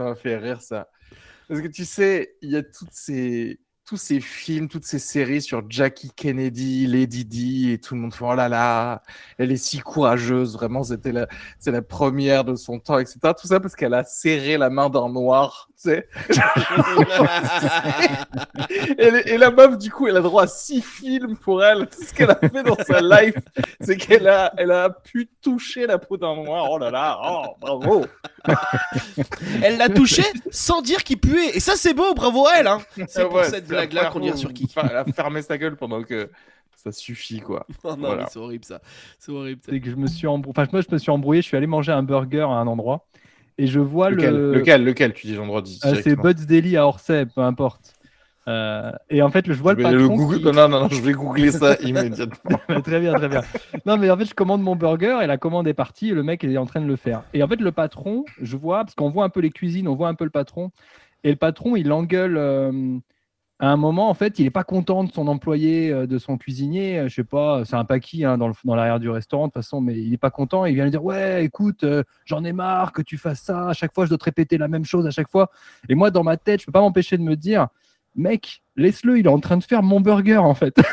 [0.00, 0.88] ça m'a fait rire, ça.
[1.48, 5.42] Parce que tu sais, il y a toutes ces, tous ces films, toutes ces séries
[5.42, 9.02] sur Jackie Kennedy, Lady Di, et tout le monde fait Oh là là,
[9.36, 11.26] elle est si courageuse, vraiment, c'était la,
[11.58, 13.18] c'est la première de son temps, etc.
[13.38, 16.08] Tout ça parce qu'elle a serré la main d'un noir, sais.
[18.98, 21.88] Et, les- et la meuf, du coup, elle a droit à six films pour elle.
[21.88, 23.34] Tout ce qu'elle a fait dans sa life,
[23.80, 26.66] c'est qu'elle a, elle a pu toucher la peau d'un noir.
[26.70, 28.04] Oh là là, oh, bravo.
[29.62, 31.56] Elle l'a touché sans dire qu'il puait.
[31.56, 32.66] Et ça, c'est beau, bravo à elle.
[32.66, 32.80] Hein.
[33.08, 34.72] C'est Ah pour cette blague-là qu'on dira sur Kik.
[34.76, 36.30] Elle a fermé sa gueule pendant que
[36.74, 37.66] ça suffit, quoi.
[37.84, 38.22] Oh non, Voilà.
[38.22, 38.80] mais c'est horrible ça.
[39.18, 39.60] C'est horrible.
[39.64, 39.78] ça.
[39.78, 40.54] Que je me suis embrouillé.
[40.58, 41.42] Enfin, moi, je me suis embrouillé.
[41.42, 43.06] Je suis allé manger un burger à un endroit
[43.62, 44.54] et je vois Lequel, le.
[44.54, 46.16] lequel, lequel, tu dis l'endroit dit Euh, c'est.
[46.16, 47.94] Bud's Deli à Orsay, peu importe.
[48.48, 50.16] Euh, et en fait, je vois Je le patron.
[50.16, 52.58] Google- qui- Non, non, non, je vais googler ça immédiatement.
[52.84, 53.42] très bien, très bien.
[53.84, 56.22] Non, mais en fait, je commande mon burger et la commande est partie et le
[56.22, 57.22] mec est en train de le faire.
[57.34, 59.94] Et en fait, le patron, je vois, parce qu'on voit un peu les cuisines, on
[59.94, 60.70] voit un peu le patron.
[61.22, 62.72] Et le patron, il engueule euh,
[63.60, 66.38] à un moment, en fait, il est pas content de son employé, euh, de son
[66.38, 66.98] cuisinier.
[66.98, 69.52] euh, Je sais pas, c'est un paquis hein, dans le- dans l'arrière du restaurant, de
[69.52, 70.64] toute façon, mais il est pas content.
[70.64, 73.68] Il vient lui dire Ouais, écoute, euh, j'en ai marre que tu fasses ça.
[73.68, 75.50] À chaque fois, je dois te répéter la même chose à chaque fois.
[75.88, 77.68] Et moi, dans ma tête, je peux pas m'empêcher de me dire
[78.16, 80.74] Mec, laisse-le, il est en train de faire mon burger en fait.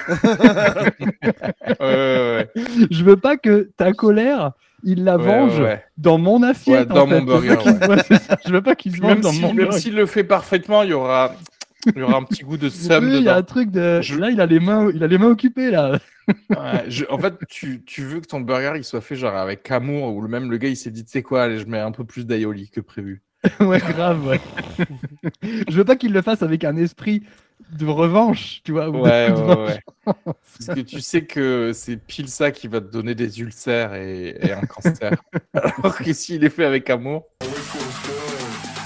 [1.79, 2.63] Ouais, ouais, ouais.
[2.91, 4.51] je veux pas que ta colère,
[4.83, 5.83] il la venge ouais, ouais.
[5.97, 6.87] dans mon assiette.
[6.89, 7.19] Dans en fait.
[7.19, 7.55] mon burger,
[8.45, 10.89] Je veux pas qu'il se- venge dans si- mon même s'il le fait parfaitement, il
[10.89, 11.33] y aura,
[11.95, 13.35] il y aura un petit goût de somme Oui, il y a dedans.
[13.37, 14.01] un truc de.
[14.01, 15.99] Je- Là, il a les mains, il a les mains occupées là.
[16.49, 19.69] Ouais, je- en fait, tu, tu veux que ton burger il soit fait genre avec
[19.71, 21.79] amour ou le même le gars il s'est dit tu sais quoi, allez, je mets
[21.79, 23.21] un peu plus d'aioli que prévu.
[23.61, 24.25] ouais, grave.
[24.27, 24.41] Ouais.
[25.69, 27.23] je veux pas qu'il le fasse avec un esprit
[27.71, 28.89] de revanche, tu vois.
[28.89, 29.79] Ouais, ouais, ouais.
[30.25, 34.37] Parce que tu sais que c'est pile ça qui va te donner des ulcères et,
[34.41, 35.11] et un cancer.
[35.53, 37.25] Alors que s'il est fait avec amour,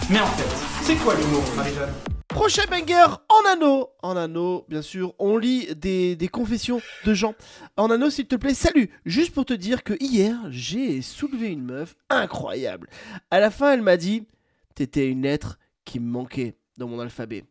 [0.09, 1.93] Mais en fait, c'est quoi l'humour, Marie-Jeanne?
[2.33, 3.89] Prochain banger en anneau.
[4.01, 7.35] En anneau, bien sûr, on lit des, confessions de gens.
[7.77, 8.89] En anneau, s'il te plaît, salut.
[9.05, 12.89] Juste pour te dire que hier, j'ai soulevé une meuf incroyable.
[13.29, 14.27] À la fin, elle m'a dit
[14.75, 17.43] T'étais une lettre qui me manquait dans mon alphabet.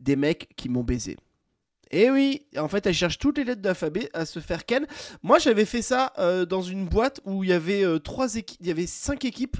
[0.00, 1.16] Des mecs qui m'ont baisé.
[1.90, 4.86] Et oui, en fait, elle cherche toutes les lettres de l'alphabet à se faire ken.
[5.22, 8.58] Moi, j'avais fait ça euh, dans une boîte où il y avait euh, trois équipes,
[8.60, 9.56] il y avait cinq équipes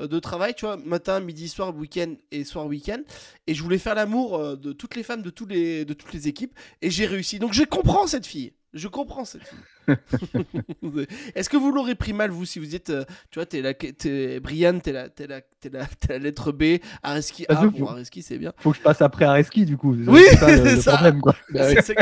[0.00, 3.02] euh, de travail, tu vois, matin, midi, soir, week-end et soir, week-end.
[3.46, 6.28] Et je voulais faire l'amour euh, de toutes les femmes de, les, de toutes les
[6.28, 6.54] équipes.
[6.82, 7.38] Et j'ai réussi.
[7.38, 8.52] Donc je comprends cette fille.
[8.74, 9.96] Je comprends cette fille.
[11.34, 13.72] Est-ce que vous l'aurez pris mal, vous, si vous êtes, euh, tu vois, t'es la,
[13.72, 17.66] t'es, Brian, t'es la, t'es la, t'es la, t'es la lettre B, Areski Ah, A,
[17.66, 17.86] bon.
[17.86, 18.52] Areski c'est bien.
[18.58, 19.96] Faut que je passe après Areski du coup.
[20.06, 20.92] Oui, c'est ça le, ça.
[20.92, 21.34] problème quoi.
[21.54, 21.94] Ça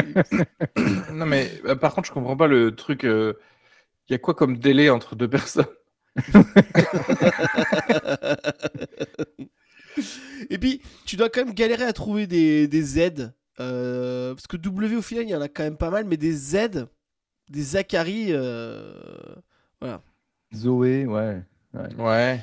[1.12, 3.04] non mais euh, par contre je comprends pas le truc.
[3.04, 3.34] euh,
[4.08, 5.66] Il y a quoi comme délai entre deux personnes?
[10.50, 13.32] Et puis, tu dois quand même galérer à trouver des, des Z.
[13.60, 16.16] euh, parce que W, au final, il y en a quand même pas mal, mais
[16.16, 16.86] des Z,
[17.50, 18.26] des Zachary.
[18.30, 18.92] euh,
[20.54, 21.42] Zoé, ouais.
[21.98, 22.40] Ouais.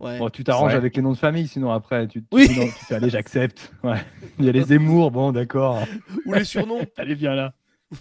[0.00, 0.18] Ouais.
[0.20, 0.78] Bon, tu t'arranges Ouais.
[0.78, 2.46] avec les noms de famille, sinon après, tu, tu, Oui.
[2.46, 3.72] sinon, tu fais allez, j'accepte.
[3.82, 3.98] Ouais.
[4.38, 5.82] Il y a les Zemmour, bon, d'accord.
[6.24, 6.80] Ou les surnoms.
[6.96, 7.54] Allez, viens là.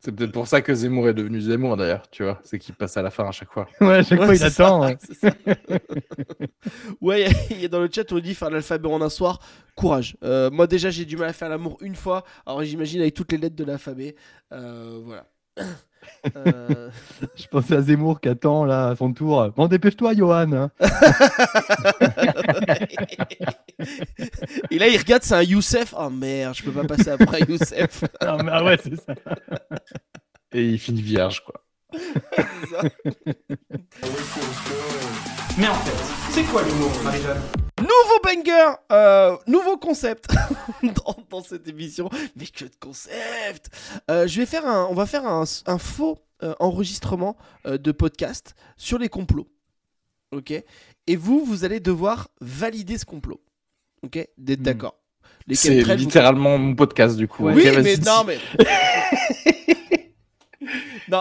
[0.00, 2.40] C'est peut-être pour ça que Zemmour est devenu Zemmour d'ailleurs, tu vois.
[2.44, 3.66] C'est qu'il passe à la fin à chaque fois.
[3.80, 4.82] Ouais, à chaque Ouais, fois, il ça, attend.
[7.00, 7.26] ouais.
[7.50, 9.40] il y, a dans le chat, on dit faire l'alphabet en un soir.
[9.74, 10.16] Courage.
[10.22, 12.24] Euh, moi, déjà, j'ai du mal à faire l'amour une fois.
[12.46, 14.14] Alors, j'imagine avec toutes les lettres de l'alphabet.
[14.52, 15.26] Euh, voilà.
[16.36, 16.90] Euh,
[17.36, 19.50] Je pensais à Zemmour qui attend là à son tour.
[19.56, 20.52] Bon, dépêche-toi, Johan.
[20.52, 20.70] hein.
[24.70, 25.94] Et là, il regarde, c'est un Youssef.
[25.98, 28.04] Oh merde, je peux pas passer après Youssef.
[28.20, 29.14] Ah, mais- ah ouais, c'est ça.
[30.52, 31.62] Et il finit vierge, quoi.
[31.92, 32.82] Ça.
[35.58, 37.40] Mais en fait, c'est quoi l'humour, Marie-Jeanne?
[37.80, 40.28] Nouveau banger, euh, nouveau concept
[40.82, 42.08] dans, dans cette émission.
[42.36, 43.70] Mais que de concept
[44.10, 47.36] Euh, Je vais faire un, on va faire un, un faux euh, enregistrement
[47.66, 49.48] euh, de podcast sur les complots.
[50.32, 50.52] Ok?
[51.06, 53.40] Et vous, vous allez devoir valider ce complot.
[54.02, 54.18] Ok?
[54.36, 54.62] D'être Hmm.
[54.62, 54.94] d'accord.
[55.52, 57.48] C'est vous- littéralement mon podcast, du coup.
[57.48, 58.38] Oui, mais non, mais.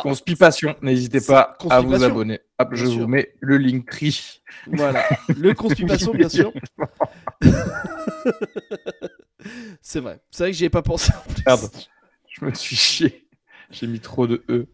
[0.02, 2.39] Conspipation, n'hésitez pas à vous abonner.
[2.60, 3.00] Hop, je sûr.
[3.02, 4.41] vous mets le link tri.
[4.67, 6.52] Voilà, le constipation, bien sûr.
[9.82, 10.19] c'est vrai.
[10.32, 11.88] C'est vrai que j'y ai pas pensé en plus.
[12.30, 13.28] Je me suis chié.
[13.71, 14.67] J'ai mis trop de E.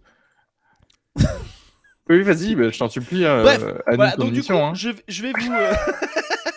[2.10, 3.26] oui, vas-y, bah, je t'en supplie.
[3.26, 4.74] hein, Bref, euh, à Voilà, donc du coup, hein.
[4.76, 5.52] je, vais- je vais vous.
[5.54, 5.74] euh,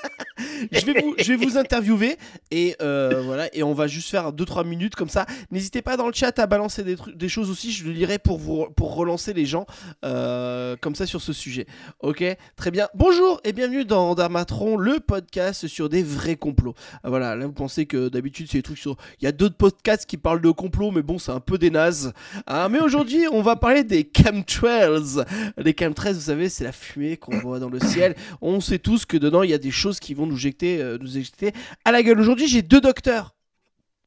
[0.72, 0.86] Je
[1.32, 2.16] vais, vous, interviewer
[2.50, 5.26] et euh, voilà et on va juste faire 2-3 minutes comme ça.
[5.50, 8.38] N'hésitez pas dans le chat à balancer des, des choses aussi, je le lirai pour,
[8.38, 9.66] vous, pour relancer les gens
[10.04, 11.66] euh, comme ça sur ce sujet.
[12.00, 12.24] Ok,
[12.56, 12.88] très bien.
[12.94, 16.74] Bonjour et bienvenue dans Darmatron, le podcast sur des vrais complots.
[17.02, 18.96] Ah, voilà, là vous pensez que d'habitude c'est des trucs sur...
[19.20, 21.70] Il y a d'autres podcasts qui parlent de complots mais bon c'est un peu des
[21.70, 22.12] nazes.
[22.46, 25.24] Hein, mais aujourd'hui on va parler des chemtrails.
[25.58, 29.04] Les chemtrails vous savez c'est la fumée qu'on voit dans le ciel on sait tous
[29.04, 31.52] que dedans il y a des choses qui vont nous jeter, euh, nous éjecter
[31.84, 32.20] à la gueule.
[32.20, 33.36] Aujourd'hui, j'ai deux docteurs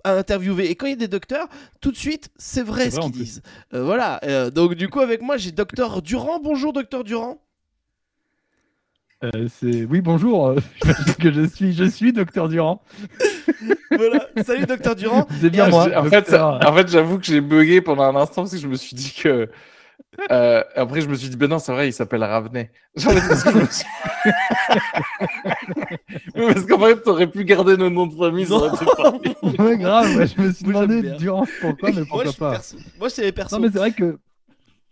[0.04, 0.70] à interviewer.
[0.70, 1.48] Et quand il y a des docteurs,
[1.82, 3.42] tout de suite, c'est vrai ce qu'ils disent.
[3.74, 4.20] Euh, voilà.
[4.24, 6.40] Euh, donc du coup, avec moi, j'ai docteur Durand.
[6.40, 7.42] Bonjour, docteur Durand.
[9.24, 9.84] Euh, c'est...
[9.84, 10.56] Oui, bonjour.
[11.20, 12.82] que je suis, je suis docteur Durand.
[13.92, 14.28] voilà.
[14.46, 15.28] Salut, docteur Durand.
[15.42, 15.90] C'est bien Et, moi.
[16.10, 18.96] Fait, en fait j'avoue que j'ai bugué pendant un instant parce que je me suis
[18.96, 19.50] dit que.
[20.32, 22.72] Euh, après, je me suis dit, ben non, c'est vrai, il s'appelle Ravenet.
[22.96, 23.86] Genre, parce que je me suis-
[26.36, 28.46] Oui, parce qu'en fait, t'aurais pu garder nos noms de famille.
[28.46, 28.86] ça aurait été.
[29.62, 30.16] Ouais, grave.
[30.18, 31.18] ouais, je me suis Moi, j'aime demandé bien.
[31.18, 32.52] Durand pourquoi, mais moi, pourquoi je suis pas.
[32.52, 32.78] perso.
[33.00, 33.52] Moi, c'est les persos.
[33.54, 34.20] Non, mais c'est vrai que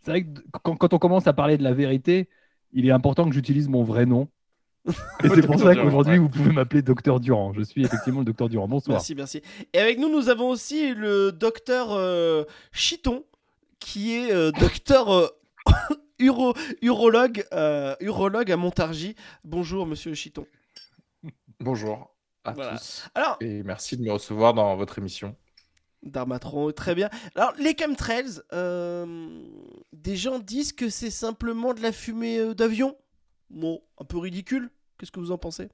[0.04, 2.30] c'est vrai que quand, quand on commence à parler de la vérité,
[2.74, 4.30] il est important que j'utilise mon vrai nom.
[4.88, 4.94] Et
[5.30, 6.20] c'est pour Docteur ça Durand, qu'aujourd'hui, ouais.
[6.20, 7.52] vous pouvez m'appeler Docteur Durand.
[7.54, 8.68] Je suis effectivement le Docteur Durand.
[8.70, 8.96] Bonsoir.
[8.96, 9.42] Merci, merci.
[9.74, 13.26] Et avec nous, nous avons aussi le docteur euh, Chiton,
[13.80, 15.28] qui est euh, docteur euh,
[16.20, 19.16] uro- urologue, euh, urologue à Montargis.
[19.44, 20.46] Bonjour, monsieur Chiton.
[21.60, 22.14] Bonjour
[22.44, 22.78] à Voilà.
[22.78, 23.06] tous.
[23.16, 25.36] Alors, Et merci de me recevoir dans votre émission.
[26.04, 27.10] Darmatron, très bien.
[27.36, 28.40] Alors, les chemtrails,
[29.94, 32.96] des gens disent que c'est simplement de la fumée d'avion?
[33.50, 34.70] Bon, un peu ridicule?
[34.98, 35.70] Qu'est-ce que vous en pensez?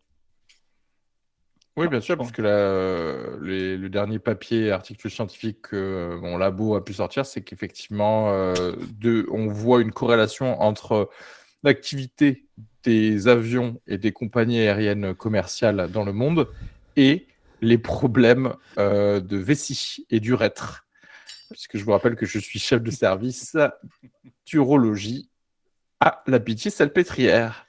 [1.76, 6.38] Oui, bien sûr, parce que euh, les- le dernier papier, article scientifique que euh, mon
[6.38, 8.74] labo a pu sortir, c'est qu'effectivement, euh,
[9.32, 11.10] on voit une corrélation entre
[11.64, 12.46] l'activité
[12.84, 16.48] des avions et des compagnies aériennes commerciales dans le monde
[16.96, 17.26] et
[17.62, 20.86] les problèmes euh, de vessie et d'urètre.
[21.50, 23.58] Puisque je vous rappelle que je suis chef de service
[24.46, 25.30] d'urologie
[26.00, 27.66] à la pitié salpêtrière.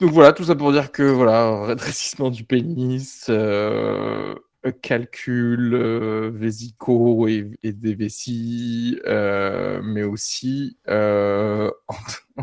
[0.00, 4.34] Donc voilà, tout ça pour dire que voilà, rétrécissement du pénis, euh,
[4.80, 10.76] calcul euh, vésicaux et, et des vessies, euh, mais aussi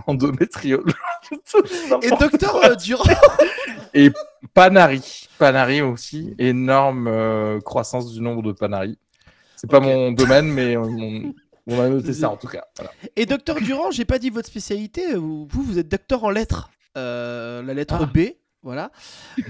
[0.08, 0.84] endométriose.
[2.02, 3.04] Et docteur Durand
[3.94, 4.12] Et
[4.54, 5.30] Panari.
[5.40, 8.98] Panari aussi, énorme croissance du nombre de Panari.
[9.56, 11.34] C'est pas mon domaine, mais on,
[11.68, 12.66] on a noté ça en tout cas.
[12.76, 12.92] Voilà.
[13.16, 15.16] Et docteur Durand, j'ai pas dit votre spécialité.
[15.16, 16.70] Vous vous êtes docteur en lettres.
[16.98, 18.06] Euh, la lettre Ah.
[18.06, 18.20] B,
[18.64, 18.92] voilà.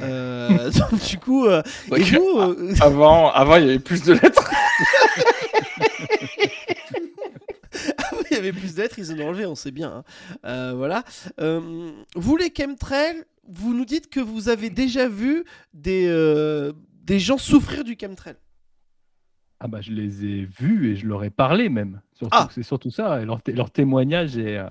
[0.01, 1.61] Euh, donc, du coup, euh,
[1.95, 4.51] et vous, euh, Avant, avant, il y avait plus de lettres.
[8.31, 9.97] il y avait plus de lettres, ils en ont enlevé, on sait bien.
[9.97, 10.03] hein.
[10.45, 11.03] Euh, voilà.
[11.39, 17.19] Euh, vous, les chemtrails, vous nous dites que vous avez déjà vu des, euh, des
[17.19, 18.35] gens souffrir du chemtrail.
[19.61, 22.01] Ah bah je les ai vus et je leur ai parlé même.
[22.13, 22.49] Surtout, Ah.
[22.53, 23.21] C'est surtout ça.
[23.21, 24.67] Et leur, té- leur témoignage est, euh,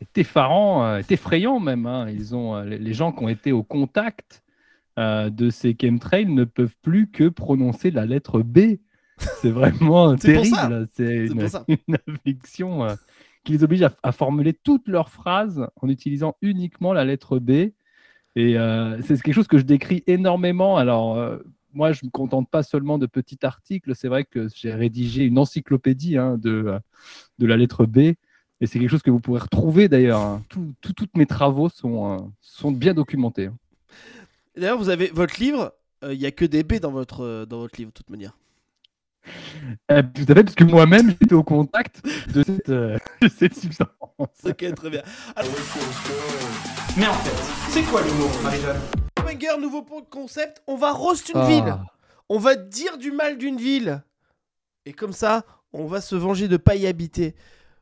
[0.00, 1.86] est effarant, euh, est effrayant même.
[1.86, 2.08] hein.
[2.10, 4.42] Ils ont, euh, les, gens qui ont été au contact
[4.98, 8.78] euh, de ces chemtrails ne peuvent plus que prononcer la lettre B.
[9.18, 10.86] C'est vraiment terrible.
[10.94, 12.94] C'est une, une affliction euh,
[13.44, 17.50] qui les oblige à, à formuler toutes leurs phrases en utilisant uniquement la lettre B.
[18.36, 20.76] Et euh, c'est quelque chose que je décris énormément.
[20.76, 21.16] Alors,
[21.72, 23.94] moi, je ne me contente pas seulement de petits articles.
[23.96, 26.78] C'est vrai que j'ai rédigé une encyclopédie hein, de,
[27.38, 28.14] de la lettre B.
[28.60, 30.20] Et c'est quelque chose que vous pourrez retrouver d'ailleurs.
[30.20, 30.42] hein.
[30.48, 33.46] Tout- tout- toutes mes travaux sont, euh, sont bien documentés.
[33.46, 33.56] hein.
[34.56, 35.72] D'ailleurs, vous avez votre livre.
[36.04, 38.10] euh, Il y a que des B dans votre, euh, dans votre livre, de toute
[38.10, 38.36] manière.
[39.90, 43.54] Euh, tout à fait, parce que moi-même, j'étais au contact de cette, euh, de cette
[43.54, 43.88] substance.
[44.44, 45.02] Ok, très bien.
[45.36, 45.52] Alors,
[46.96, 48.80] Mais en fait, c'est quoi l'humour, Marie-Jeanne?
[49.16, 50.62] Banger, nouveau point de concept.
[50.66, 51.46] On va roast une Ah.
[51.46, 51.76] ville.
[52.28, 54.02] On va dire du mal d'une ville.
[54.86, 57.34] Et comme ça, on va se venger de pas y habiter.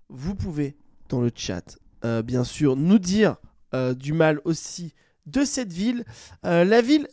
[0.09, 0.77] Vous pouvez,
[1.09, 3.37] dans le chat, euh, bien sûr, nous dire
[3.75, 4.95] euh, du mal aussi
[5.27, 6.05] de cette ville.
[6.45, 7.09] Euh, la ville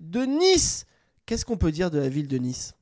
[0.00, 0.86] de Nice.
[1.26, 2.74] Qu'est-ce qu'on peut dire de la ville de Nice?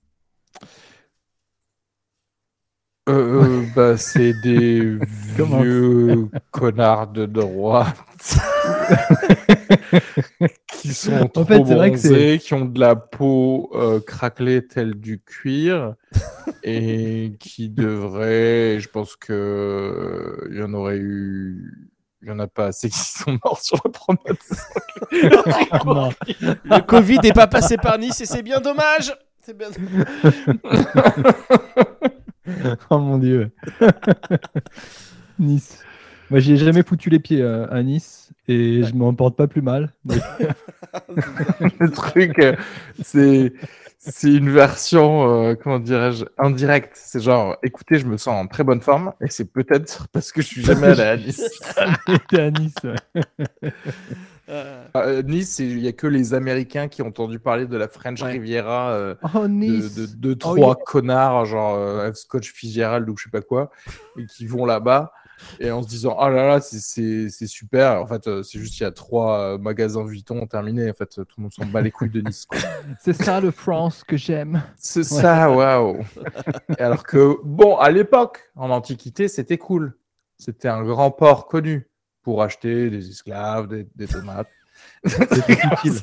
[3.06, 4.98] Bah, c'est des
[5.36, 8.38] vieux connards de droite
[10.72, 15.94] qui sont trop fait, bronzés, qui ont de la peau euh, craquelée telle du cuir
[16.62, 21.90] et qui devraient, je pense que euh, il y en aurait eu,
[22.22, 24.36] il y en a pas assez qui sont morts sur la promenade.
[25.12, 29.14] Le Covid n'est pas passé par Nice et c'est bien dommage.
[29.42, 29.68] C'est bien.
[32.90, 33.52] oh mon dieu.
[35.38, 35.78] nice.
[36.30, 39.46] Moi, j'y ai jamais foutu les pieds euh, à Nice et je m'en porte pas
[39.46, 39.92] plus mal.
[40.04, 40.16] Mais-
[41.78, 42.54] Le truc, euh,
[43.02, 43.52] c'est
[43.98, 46.92] c'est une version, euh, comment dirais-je, indirecte.
[46.94, 50.42] C'est genre, écoutez, je me sens en très bonne forme et c'est peut-être parce que
[50.42, 51.60] je suis jamais allé à Nice.
[52.06, 52.74] J'étais à Nice.
[52.84, 53.70] ouais.
[54.48, 58.22] Euh, nice, il y a que les Américains qui ont entendu parler de la French
[58.22, 58.30] Ouais.
[58.30, 58.90] Riviera.
[58.92, 59.96] euh, Oh, de, Nice.
[59.96, 63.72] de, de Oh, trois connards, genre euh, Scotch Fitzgerald ou je sais pas quoi,
[64.16, 65.10] et qui vont là-bas
[65.60, 68.00] et en se disant ah là là c'est- super.
[68.00, 70.90] En fait, euh, c'est juste il y a trois euh, magasins Vuitton terminés.
[70.90, 72.46] En fait, tout le monde s'en bat les couilles de Nice.
[73.00, 74.62] C'est ça le France que j'aime.
[74.76, 75.98] C'est ça, waouh.
[76.78, 79.96] Alors que bon, à l'époque, en Antiquité, c'était cool.
[80.38, 81.88] C'était un grand port connu
[82.22, 84.48] pour acheter des esclaves, des, des tomates.
[85.06, 86.00] C'était utile.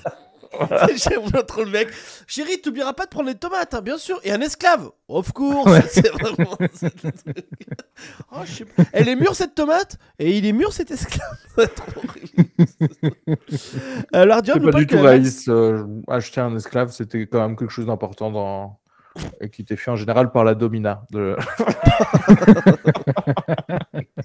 [0.95, 1.89] J'aime bien trop le mec.
[2.27, 4.19] Chérie, t'oublieras pas de prendre les tomates, hein, bien sûr.
[4.23, 4.91] Et un esclave.
[5.07, 5.71] Of course.
[5.71, 5.81] Ouais.
[5.89, 6.57] C'est vraiment.
[8.31, 8.83] Oh, je sais pas.
[8.93, 9.97] Elle est mûre cette tomate?
[10.19, 11.37] Et il est mûr cet esclave?
[11.57, 12.49] C'est trop horrible.
[14.15, 15.49] Euh, nous pas parle du que tout réaliste.
[15.49, 18.79] euh, acheter un esclave, c'était quand même quelque chose d'important dans
[19.41, 21.05] et qui était fait en général par la domina.
[21.11, 21.35] De...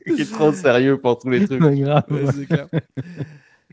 [0.06, 1.62] qui est trop sérieux pour tous les trucs.
[1.62, 2.04] Ouais, grave.
[2.10, 2.66] Ouais, c'est clair.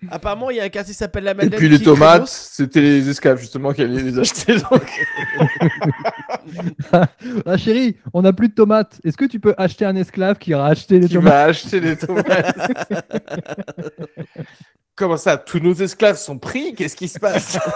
[0.09, 1.57] Apparemment, il y a un quartier qui s'appelle la Et Madeleine.
[1.57, 4.57] puis les qui tomates, c'était les esclaves justement qui allaient les acheter.
[4.57, 4.91] donc.
[7.45, 8.99] Ah chérie, on n'a plus de tomates.
[9.03, 11.33] Est-ce que tu peux acheter un esclave qui ira acheter les Qui tomates?
[11.33, 12.25] va acheter les tomates
[14.95, 16.73] Comment ça Tous nos esclaves sont pris?
[16.75, 17.57] Qu'est-ce qui se passe?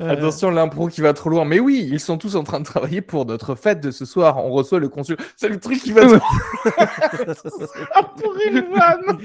[0.00, 1.44] Euh, Attention, l'impro qui va trop loin.
[1.44, 4.38] Mais oui, ils sont tous en train de travailler pour notre fête de ce soir.
[4.38, 5.16] On reçoit le consul.
[5.36, 6.18] C'est le truc qui va trop
[8.20, 9.18] pour une vanne.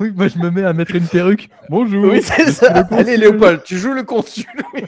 [0.00, 1.50] Oui, moi je me mets à mettre une perruque.
[1.68, 2.12] Bonjour.
[2.12, 2.86] Oui, c'est ça.
[2.90, 4.44] Allez, Léopold, tu joues le consul.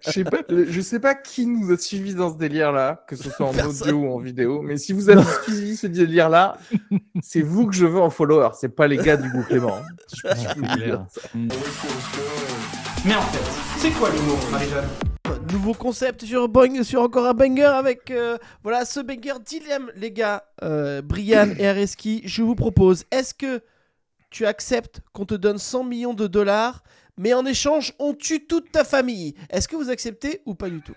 [0.00, 3.30] je, sais pas, je sais pas qui nous a suivis dans ce délire-là, que ce
[3.30, 3.88] soit en Personne.
[3.94, 6.56] audio ou en vidéo, mais si vous avez suivi ce délire-là,
[7.22, 9.78] c'est vous que je veux en follower, c'est pas les gars du goût Clément.
[10.14, 11.20] Je dire ça.
[13.04, 14.88] Mais en fait, c'est quoi l'humour, Marie-Jeanne?
[15.52, 20.10] Nouveau concept sur, bang- sur encore un banger avec euh, voilà ce banger dilemme les
[20.12, 23.60] gars euh, Brian et Areski je vous propose est-ce que
[24.30, 26.82] tu acceptes qu'on te donne 100 millions de dollars
[27.18, 30.80] mais en échange on tue toute ta famille est-ce que vous acceptez ou pas du
[30.82, 30.94] tout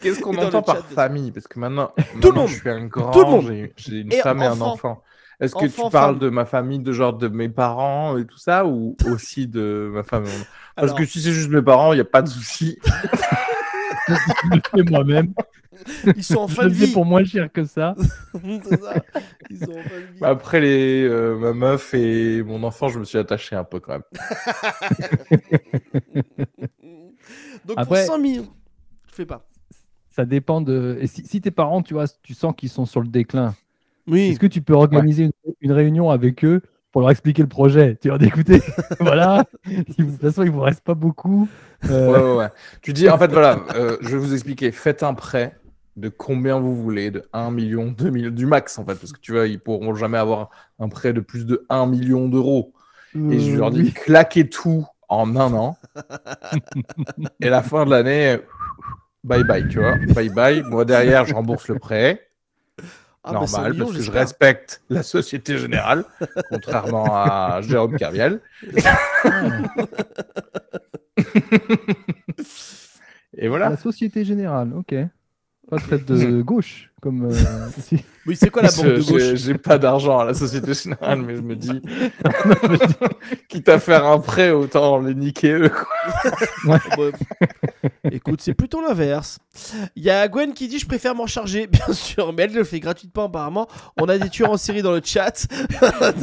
[0.00, 2.48] Qu'est-ce qu'on entend par famille Parce que maintenant, Tout le maintenant, monde.
[2.48, 3.46] je suis un grand, Tout le monde.
[3.46, 5.02] j'ai- j'ai une Et femme et un enfant.
[5.40, 6.18] Est-ce que Enfant, tu parles femme.
[6.18, 10.00] de ma famille, de genre de mes parents et tout ça, ou aussi de ma
[10.00, 10.22] enfant?
[10.74, 12.78] Parce Alors, que si c'est juste mes parents, il n'y a pas de souci.
[14.08, 15.32] Je le fais moi-même.
[16.16, 17.94] ils sont en Je fin de fais vie pour moins cher que ça.
[18.34, 18.94] C'est ça.
[19.50, 22.98] ils sont en fin de vie Après les, euh, ma meuf et mon enfant, je
[22.98, 24.02] me suis attaché un peu quand même.
[27.64, 28.48] donc Après- pour 100 millions
[29.10, 29.46] je fais pas
[30.08, 30.98] Ça dépend de.
[31.00, 33.54] Et si, si tes parents, tu vois, tu sens qu'ils sont sur le déclin,
[34.06, 36.62] oui est-ce que tu peux organiser une, une réunion avec eux
[36.98, 38.60] pour leur expliquer le projet Tu leur dis, écoutez,
[38.98, 41.48] voilà, de toute façon, il vous reste pas beaucoup.
[41.88, 42.48] Euh, Ouais, ouais, ouais.
[42.82, 44.72] Tu dis, en fait, voilà, euh, je vais vous expliquer.
[44.72, 45.56] Faites un prêt
[45.94, 49.20] de combien vous voulez, de 1 million, 2 millions, du max en fait, parce que
[49.20, 52.72] tu vois, ils pourront jamais avoir un prêt de plus de 1 million d'euros.
[53.14, 53.92] Et je leur dis, oui.
[53.92, 55.78] claquez tout en un an.
[57.40, 58.38] Et la fin de l'année,
[59.22, 59.94] bye bye, tu vois.
[60.16, 60.62] Bye bye.
[60.64, 62.27] Moi, derrière, je rembourse le prêt.
[63.28, 66.04] Ah, bah, 100 normal, parce que je respecte la Société Générale,
[66.50, 68.40] contrairement à Jérôme Kerviel.
[73.36, 73.68] Et voilà.
[73.70, 74.94] La Société Générale, ok.
[75.70, 77.26] Pas très de gauche, comme.
[77.26, 78.04] euh, ici.
[78.26, 81.36] Oui, c'est quoi la banque de gauche j'ai- pas d'argent à la Société Générale, mais
[81.36, 81.80] je me dis,
[83.48, 85.70] quitte à faire un prêt, autant les niquer eux.
[85.70, 86.78] quoi.
[86.98, 87.12] Ouais.
[88.10, 89.38] Écoute, c'est plutôt l'inverse.
[89.96, 92.64] Il y a Gwen qui dit je préfère m'en charger, bien sûr, mais elle le
[92.64, 93.66] fait gratuitement apparemment.
[94.00, 95.46] On a des tueurs en série dans le chat.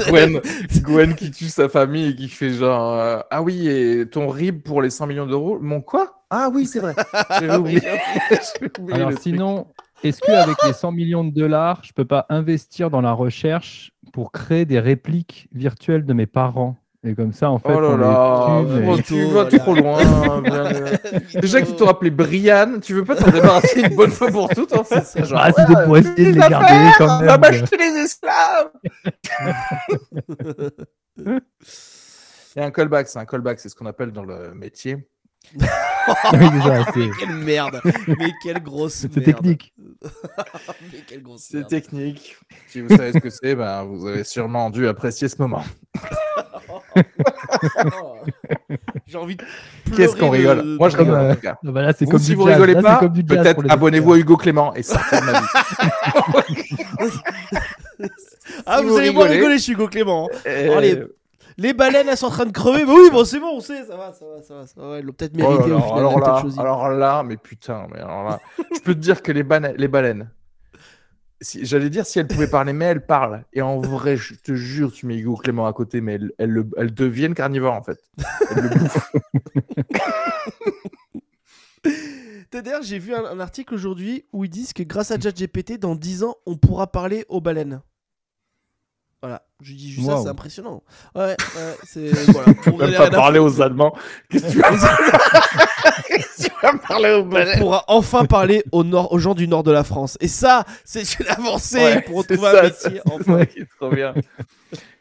[0.07, 0.41] Gwen,
[0.81, 4.61] Gwen qui tue sa famille et qui fait genre euh, Ah oui, et ton RIB
[4.63, 6.21] pour les 100 millions d'euros Mon quoi?
[6.29, 6.95] Ah oui, c'est vrai.
[7.57, 7.81] Oublié.
[8.79, 9.67] Oublié Alors sinon,
[10.03, 14.31] est-ce qu'avec les 100 millions de dollars, je peux pas investir dans la recherche pour
[14.31, 16.77] créer des répliques virtuelles de mes parents?
[17.07, 19.45] Et comme ça, en fait, Oh là on là, les tue, oh, mais- tu vas
[19.45, 20.41] trop loin.
[20.41, 20.71] bien.
[21.39, 24.73] Déjà qu'ils t'ont appelé Brian, tu veux pas t'en débarrasser une bonne fois pour toutes
[24.75, 25.03] en fait?
[25.05, 27.27] C'est genre, Ah, c'était ouais, pour essayer de les garder affaires, quand On même.
[27.27, 28.71] va m'acheter les esclaves
[31.19, 31.41] Il
[32.55, 35.07] y a un callback, c'est un callback, c'est ce qu'on appelle dans le métier.
[36.33, 39.73] Oui, déjà, c'est- Mais quelle merde Mais quelle grosse c'est merde technique.
[40.91, 42.35] Mais quelle grosse C'est technique.
[42.67, 45.63] Si vous savez ce que c'est, ben, vous avez sûrement dû apprécier ce moment.
[49.07, 49.43] J'ai envie de
[49.95, 51.57] Qu'est-ce qu'on de- rigole Moi, je rigole euh, en tout cas.
[51.65, 52.53] Ah bah là, c'est Vous, comme si vous jazz.
[52.53, 55.47] rigolez Là, c'est pas, peut-être abonnez-vous à Hugo Clément et sortez de ma vie.
[58.65, 60.29] Ah, Si vous, vous allez moins rigolez- rigoler, je suis Hugo Clément.
[60.33, 60.37] hein.
[60.47, 61.03] Euh, les-
[61.57, 62.85] Les baleines, elles sont en train de crever.
[62.85, 64.67] Bah oui, bon, c'est bon, on sait, ça va, ça va, ça va.
[64.67, 64.97] Ça va.
[64.99, 65.99] Elles l'ont peut-être Oh là mérité au final.
[66.59, 68.41] alors, là, alors mais putain, mais alors là,
[68.75, 69.43] je peux te dire que les,
[69.77, 70.29] les baleines,
[71.39, 73.45] si, j'allais dire si elles pouvaient parler, mais elles parlent.
[73.53, 76.49] Et en vrai, je te jure, tu mets Hugo Clément à côté, mais elles, elles,
[76.49, 77.99] le- elles deviennent carnivores en fait.
[78.51, 79.11] Elles le bouffent.
[82.51, 85.95] D'ailleurs, j'ai vu un, un article aujourd'hui où ils disent que grâce à ChatGPT, dans
[85.95, 87.81] 10 ans, on pourra parler aux baleines.
[89.27, 90.23] Voilà, je dis juste ça, Wow.
[90.23, 90.83] c'est impressionnant.
[91.15, 91.35] Ouais, ouais,
[91.83, 92.09] c'est.
[92.31, 92.53] Voilà.
[92.67, 93.95] On Tu vas n'a pas parler aux Allemands.
[94.29, 94.69] Qu'est-ce que tu vas
[96.07, 99.33] Qu'est-ce que tu vas parler aux On baleines pourra enfin parler au nord, aux gens
[99.33, 100.15] du nord de la France.
[100.21, 103.01] Et ça, c'est une avancée Ouais, pour retrouver ça, un métier.
[103.05, 103.33] Enfin.
[103.33, 103.49] Ouais.
[103.57, 104.13] C'est trop bien.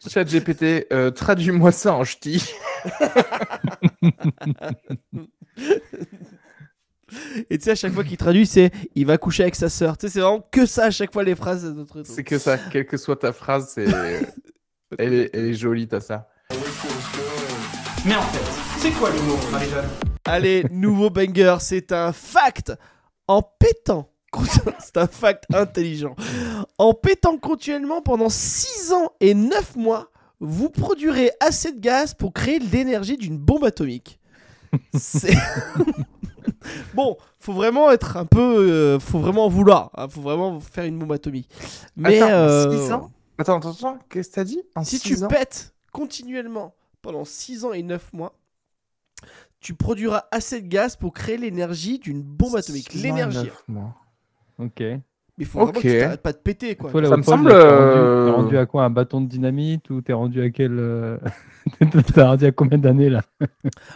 [0.09, 2.43] Chat GPT, euh, traduis-moi ça en ch'ti.
[7.51, 9.97] Et tu sais, à chaque fois qu'il traduit, c'est il va coucher avec sa sœur.
[9.97, 11.65] Tu sais, c'est vraiment que ça à chaque fois les phrases.
[11.65, 12.03] de notre.
[12.05, 13.87] C'est que ça, quelle que soit ta phrase, c'est.
[14.99, 16.29] elle, est, elle est jolie, t'as ça.
[18.07, 19.89] Mais en fait, c'est quoi l'humour, Marie-Jeanne?
[20.27, 22.73] Allez, nouveau banger, c'est un fact
[23.29, 24.11] en pétant.
[24.81, 26.17] C'est un fact intelligent.
[26.79, 32.33] En pétant continuellement pendant 6 ans et 9 mois, vous produirez assez de gaz pour
[32.33, 34.19] créer l'énergie d'une bombe atomique.
[34.99, 35.37] C'est.
[36.95, 38.41] bon, faut vraiment être un peu.
[38.41, 39.91] euh, faut vraiment en vouloir.
[39.97, 41.49] hein, faut vraiment faire une bombe atomique.
[41.97, 42.21] Mais.
[42.21, 45.25] Attends, euh, six ans Attends, attends, attends, qu'est-ce que t'as dit En si six tu
[45.25, 48.35] ans pètes continuellement pendant 6 ans et 9 mois,
[49.61, 52.91] tu produiras assez de gaz pour créer l'énergie d'une bombe atomique.
[52.91, 53.51] Six ans et L'énergie.
[54.59, 54.81] Ok.
[54.81, 55.01] Mais
[55.39, 55.75] il faut Ok.
[55.75, 56.91] vraiment que tu pas de péter, quoi.
[56.91, 57.51] Toi, Ça me semble,
[58.35, 60.79] rendu, euh, t'es rendu à quoi Un bâton de dynamite ou t'es rendu à quel
[60.79, 61.19] euh,
[62.15, 63.23] T'es rendu à combien d'années là?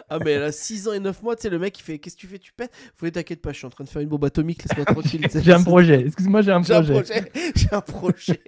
[0.09, 2.17] Ah, mais là, 6 ans et 9 mois, tu sais, le mec, il fait Qu'est-ce
[2.17, 2.73] que tu fais Tu pètes?
[2.97, 5.27] Faut les t'inquiète pas, je suis en train de faire une bombe atomique, laisse-moi tranquille.
[5.35, 6.07] J'ai un projet.
[6.07, 7.33] Excuse-moi, j'ai un J'ai un projet.
[7.55, 8.43] J'ai un projet.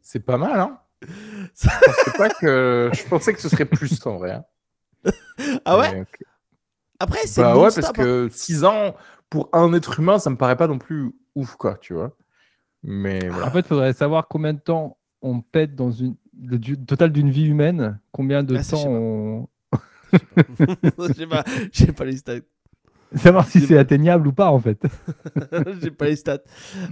[0.00, 0.78] C'est pas mal, hein?
[1.02, 2.90] Je pensais pas que.
[2.92, 4.32] Je pensais que ce serait plus en vrai.
[4.32, 4.44] hein.
[5.64, 5.92] ah ouais?
[5.92, 6.04] Mais.
[6.98, 7.92] Après, c'est Bah ouais, parce hein.
[7.92, 8.94] que 6 ans
[9.28, 12.16] pour un être humain, ça me paraît pas non plus ouf, quoi, tu vois.
[12.84, 13.46] Mais voilà.
[13.46, 17.12] En fait, il faudrait savoir combien de temps on pète dans une le du- total
[17.12, 17.98] d'une vie humaine.
[18.12, 18.88] Combien de Ah, je sais temps pas.
[18.90, 19.48] on
[21.16, 22.34] J'ai pas, j'ai pas les stats.
[23.14, 24.82] savoir si c'est atteignable ou pas en fait.
[25.82, 26.38] J'ai pas les stats.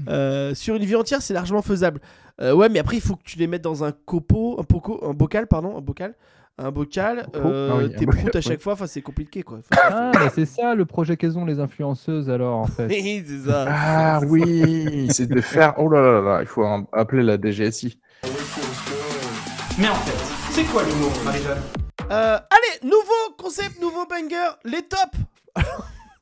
[0.09, 2.01] Euh, sur une vie entière, c'est largement faisable.
[2.41, 5.05] Euh, ouais, mais après, il faut que tu les mettes dans un copeau, un, poco,
[5.05, 6.15] un bocal, pardon, un bocal.
[6.59, 9.61] Un bocal, euh, Ah oui, un tes proutes à chaque fois, enfin c'est compliqué quoi.
[9.73, 12.87] Ah, bah, c'est ça le projet qu'elles ont les influenceuses alors en fait.
[12.91, 13.65] Oui, c'est ça.
[13.69, 15.75] Ah oui, c'est de faire.
[15.79, 17.99] Oh là là là, il faut appeler la DGSI.
[19.79, 21.62] Mais en fait, c'est quoi l'humour, Marie-Jeanne?
[22.11, 25.19] Euh, allez, nouveau concept, nouveau banger, les tops.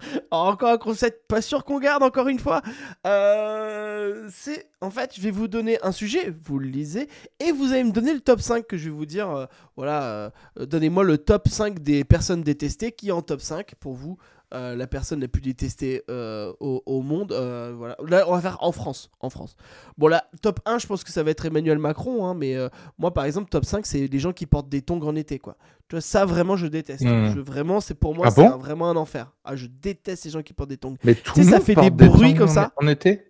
[0.30, 2.62] Encore un concept, pas sûr qu'on garde encore une fois.
[3.06, 7.08] Euh, c'est en fait, je vais vous donner un sujet, vous le lisez,
[7.38, 9.30] et vous allez me donner le top 5 que je vais vous dire.
[9.30, 13.94] euh, voilà, euh, donnez-moi le top 5 des personnes détestées qui en top 5 pour
[13.94, 14.16] vous.
[14.52, 17.32] Euh, la personne la plus détestée euh, au, au monde.
[17.32, 17.96] euh, voilà.
[18.06, 19.10] Là, on va faire en France.
[19.20, 19.56] En France.
[19.98, 22.26] Bon, là, top 1, je pense que ça va être Emmanuel Macron.
[22.26, 22.56] hein, mais
[22.98, 25.38] moi, par exemple, top 5, c'est les gens qui portent des tongs en été.
[25.38, 25.56] Quoi.
[25.88, 27.02] Tu vois, ça, vraiment, je déteste.
[27.04, 27.32] Hmm.
[27.34, 28.56] Je- vraiment, c'est pour moi, Ah c'est bon?
[28.58, 29.32] vraiment un enfer.
[29.44, 30.96] Ah, je déteste les gens qui portent des tongs.
[31.04, 32.72] Mais tout Tu sais, ça fait porte des bruits comme ça.
[32.76, 33.26] En été?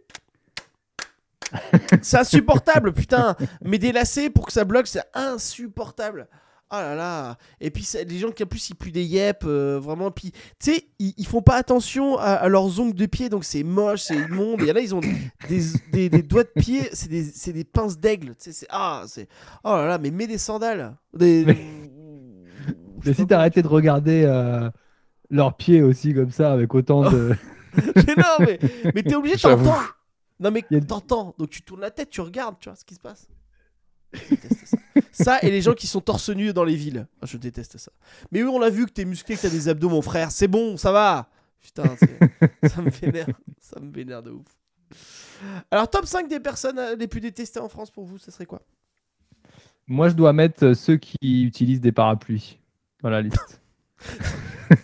[2.03, 3.35] C'est insupportable, putain.
[3.63, 6.29] Mais des lacets pour que ça bloque, c'est insupportable.
[6.73, 7.37] Oh là là.
[7.61, 10.11] Et puis les gens qui en plus ils puent des yep, euh, vraiment.
[10.13, 13.45] Puis tu sais, ils, ils font pas attention à, à leurs ongles de pied, donc
[13.45, 14.63] c'est moche, c'est immonde.
[14.63, 15.61] Et là ils ont des,
[15.93, 18.29] des, des doigts de pied, c'est des, c'est des pinces d'aigle.
[18.37, 19.27] Tu sais, c'est ah, c'est
[19.65, 19.99] oh là là.
[19.99, 20.97] Mais mets des sandales.
[21.13, 21.45] Des...
[21.45, 21.59] Mais-
[23.05, 24.71] Mais si t'arrêtais de regarder euh,
[25.31, 27.35] leurs pieds aussi comme ça, avec autant de.
[27.97, 28.59] mais non, mais,
[28.95, 29.65] mais t'es obligé, J'avoue.
[29.65, 29.81] t'entends.
[30.39, 31.35] Non, mais Il y a- t'entends.
[31.39, 33.27] Donc tu tournes la tête, tu regardes, tu vois ce qui se passe.
[34.13, 34.77] Je déteste ça.
[35.13, 37.07] Ça et les gens qui sont torse nu dans les villes.
[37.23, 37.93] Ah, Je déteste ça.
[38.31, 40.31] Mais oui, on l'a vu que t'es musclé, que t'as des abdos, mon frère.
[40.31, 41.29] C'est bon, ça va.
[41.61, 41.85] Putain,
[42.69, 43.27] ça me vénère.
[43.61, 44.47] Ça me vénère de ouf.
[45.71, 48.61] Alors, top 5 des personnes les plus détestées en France pour vous, ça serait quoi?
[49.87, 52.59] Moi, je dois mettre euh, ceux qui utilisent des parapluies
[53.03, 53.61] dans la liste.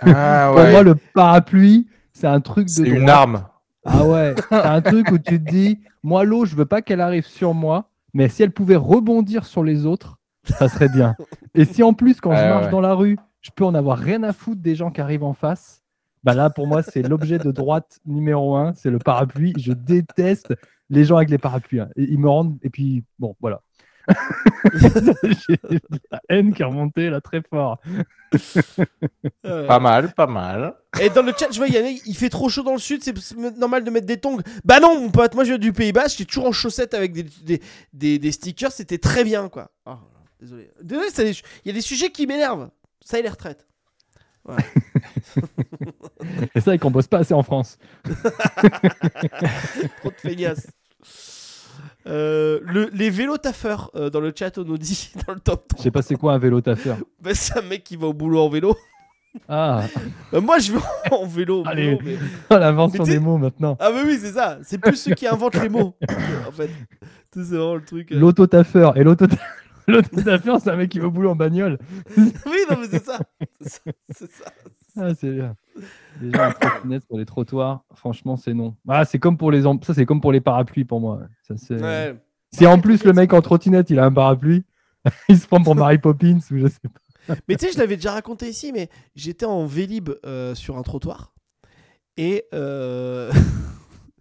[0.01, 2.73] Ah Pour moi, le parapluie, c'est un truc de.
[2.73, 3.47] C'est une arme.
[3.85, 7.01] Ah ouais, c'est un truc où tu te dis, moi l'eau, je veux pas qu'elle
[7.01, 10.16] arrive sur moi, mais si elle pouvait rebondir sur les autres,
[10.59, 11.17] ça serait bien.
[11.55, 12.71] Et si en plus, quand je marche ouais.
[12.71, 15.35] dans la rue, je peux en avoir rien à foutre des gens qui arrivent en
[15.35, 15.83] face,
[16.25, 19.55] bah là, pour moi, c'est l'objet de droite numéro un, c'est le parapluie.
[19.59, 20.55] Je déteste
[20.91, 21.81] les gens avec les parapluies.
[21.81, 21.89] hein.
[21.97, 22.59] Et Ils me rendent.
[22.63, 23.61] Et puis, bon, voilà.
[24.75, 24.89] J'ai
[26.13, 27.81] la haine qui est remontée là très fort.
[29.45, 30.75] Euh, Pas mal, pas mal.
[31.01, 33.15] Et dans le chat, je vois Yannick, il fait trop chaud dans le sud, c'est
[33.59, 34.39] normal de mettre des tongs.
[34.65, 37.13] Bah non, mon pote, moi je viens du Pays Basque, j'étais toujours en chaussettes avec
[37.13, 37.61] des, des,
[37.93, 39.71] des, des stickers, c'était très bien quoi.
[39.87, 39.95] Oh,
[40.41, 40.71] désolé.
[40.83, 41.31] Désolé, c'est des-
[41.65, 42.71] il y a des sujets qui m'énervent.
[43.05, 43.67] Ça et les retraites.
[46.55, 47.79] Et ça, et qu'on bosse pas assez en France.
[48.05, 48.15] Trop
[50.11, 50.69] de feignasses.
[52.07, 55.65] Euh, le, les vélos taffeurs euh, dans le chat on nous dit dans le top
[55.71, 56.97] Je 3 sais pas c'est quoi un vélo taffeur.
[57.21, 58.77] bah, c'est un mec qui va au boulot en vélo
[59.49, 59.83] Ah,
[60.33, 60.79] Bah, moi je vais
[61.11, 61.99] en vélo Allez.
[62.05, 62.17] mais-
[62.59, 63.77] l'invention des mots maintenant.
[63.81, 65.97] ah bah oui c'est ça c'est plus ceux qui inventent les mots
[66.49, 66.71] en fait
[67.35, 68.19] c'est vraiment le truc euh.
[68.19, 68.97] L'autotaffeur.
[68.97, 69.27] Et l'auto-
[69.87, 71.79] l'autotaffeur, c'est un mec qui va au boulot en bagnole.
[72.17, 73.19] oui non mais c'est ça
[73.61, 74.53] c'est ça, c'est ça.
[74.99, 75.55] Ah, c'est bien.
[76.23, 78.77] En trottinette sur les trottoirs, franchement, c'est non.
[78.89, 81.21] Ah, c'est comme pour les ça, c'est comme pour les parapluies pour moi.
[81.43, 81.81] Ça, c'est...
[81.81, 82.17] Ouais.
[82.53, 84.65] Si en plus le mec en trottinette, il a un parapluie,
[85.29, 87.35] il se prend pour Mary Poppins ou je sais pas.
[87.49, 90.83] Mais tu sais, je l'avais déjà raconté ici, mais j'étais en Vélib euh, sur un
[90.83, 91.35] trottoir.
[92.17, 93.31] Et euh,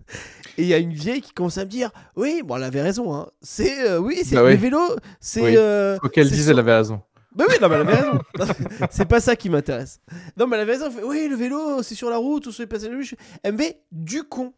[0.57, 2.81] et il y a une vieille qui commence à me dire Oui, bon, elle avait
[2.81, 3.13] raison.
[3.15, 3.27] Hein.
[3.41, 4.51] C'est, euh, oui, c'est Bah oui.
[4.51, 4.95] les vélos.
[5.19, 5.41] C'est.
[5.41, 5.55] Oui.
[5.57, 7.01] euh, dise, sur- elle avait raison.
[7.35, 8.19] Bah oui, non, mais elle avait raison.
[8.91, 9.99] C'est pas ça qui m'intéresse.
[10.37, 10.85] Non, mais elle avait raison.
[10.85, 13.15] Elle fait, oui, le vélo, c'est sur la route ou sur les passages.
[13.43, 14.53] Elle me fait du con.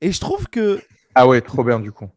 [0.00, 0.80] Et je trouve que
[1.16, 2.08] Ah ouais, trop bien du coup.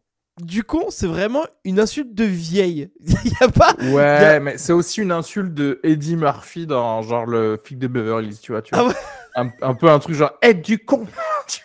[0.42, 2.90] Du con, c'est vraiment une insulte de vieille.
[3.24, 3.74] Il y a pas.
[3.92, 7.86] Ouais, a- mais c'est aussi une insulte de Eddie Murphy dans genre le flic de
[7.86, 8.62] Beverly Hills, tu vois.
[8.62, 8.88] Tu Ah vois.
[8.90, 8.96] ouais
[9.36, 11.06] un, un peu un truc genre aide du con.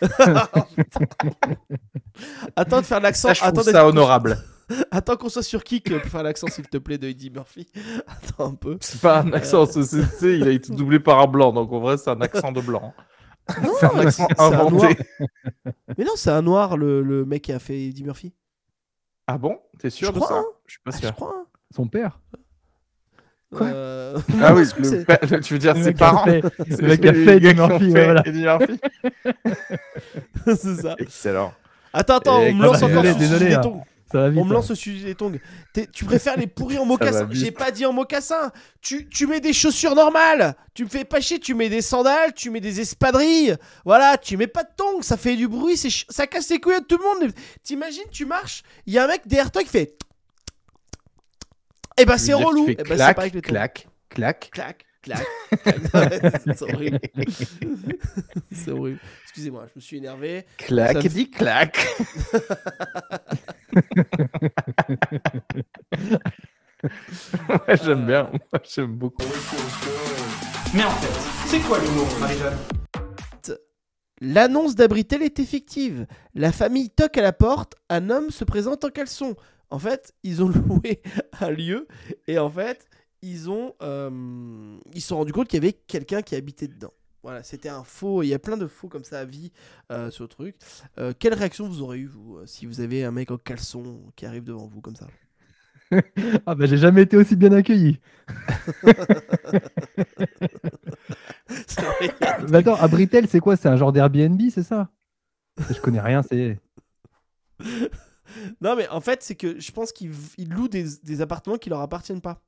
[2.56, 3.28] Attends de faire l'accent.
[3.28, 4.38] Ça, je trouve Attends ça honorable.
[4.90, 7.66] Attends qu'on soit sur Kik pour faire l'accent, s'il te plaît, de Eddie Murphy.
[8.06, 8.76] Attends un peu.
[8.80, 11.80] C'est pas un accent, c'est- c'est- il a été doublé par un blanc, donc en
[11.80, 12.92] vrai, c'est un accent de blanc.
[13.64, 14.96] Non, C'est un accent un inventé.
[15.98, 18.32] Mais non, c'est un noir, le, le mec qui a fait Eddie Murphy.
[19.32, 19.58] Ah bon?
[19.78, 20.38] T'es sûr Je de crois, ça?
[20.40, 20.44] hein.
[20.66, 21.14] Je suis pas Ah, je sûr.
[21.14, 21.34] crois.
[21.38, 21.46] hein.
[21.74, 22.18] Son père.
[23.54, 23.66] Quoi?
[23.68, 26.24] Euh, Ah oui, je le père- tu veux dire Le ses parents?
[26.24, 28.22] fait- C'est le mec qui a les fait gars Eddie Murphy, voilà.
[28.26, 28.80] Murphy.
[30.46, 30.94] c'est ça.
[30.98, 31.52] Excellent.
[31.92, 33.54] Attends, attends, Et on me lance désolé, encore sur le désolé,
[34.12, 34.40] Ça va vite.
[34.40, 34.54] On me hein.
[34.54, 35.32] lance au sujet des tongs.
[35.72, 37.44] T'es- Tu préfères les pourris en mocassin vite.
[37.44, 38.50] J'ai pas dit en mocassin.
[38.80, 40.56] Tu, tu mets des chaussures normales.
[40.74, 41.38] Tu me fais pas chier.
[41.38, 42.34] Tu mets des sandales.
[42.34, 43.56] Tu mets des espadrilles.
[43.84, 45.02] Voilà, tu mets pas de tongs.
[45.02, 45.76] Ça fait du bruit.
[45.76, 47.32] c'est ch- Ça casse les couilles à tout le monde.
[47.62, 48.62] T'imagines, tu marches.
[48.86, 49.96] Il y a un mec derrière toi qui fait.
[51.98, 52.66] Eh ben, c'est relou.
[52.68, 53.50] Eh ben, c'est clac, pareil que les tongs.
[53.52, 54.50] clac, clac.
[54.52, 55.24] clac, clac.
[55.92, 56.42] clac.
[56.56, 57.00] c'est horrible.
[58.52, 59.00] c'est horrible.
[59.24, 60.44] Excusez-moi, je me suis énervé.
[60.58, 61.76] Clac, me- dit clac.
[66.82, 68.30] Ouais, j'aime bien.
[68.52, 69.24] Moi, J'aime beaucoup.
[70.74, 72.56] Mais en fait, c'est quoi l'humour, Marie-Jeanne?
[74.22, 76.06] L'annonce d'Abritel est effective.
[76.34, 79.34] La famille toque à la porte, un homme se présente en caleçon.
[79.70, 81.02] En fait, ils ont loué
[81.40, 81.88] un lieu
[82.26, 82.86] et en fait,
[83.22, 86.92] ils ont euh, ils se sont rendus compte qu'il y avait quelqu'un qui habitait dedans.
[87.22, 88.22] Voilà, c'était un faux.
[88.22, 89.52] Il y a plein de faux comme ça à vie
[89.92, 90.56] euh, sur le truc.
[90.98, 94.24] Euh, quelle réaction vous aurez eu vous si vous avez un mec en caleçon qui
[94.24, 95.06] arrive devant vous comme ça?
[96.46, 97.98] Ah bah j'ai jamais été aussi bien accueilli.
[101.76, 103.56] À Mais attends, Abritel, c'est quoi?
[103.56, 104.88] C'est un genre d'Airbnb, c'est ça?
[105.68, 106.60] Je connais rien, c'est.
[108.60, 111.70] Non, mais en fait, c'est que je pense qu'ils ils louent des, des appartements qui
[111.70, 112.42] leur appartiennent pas.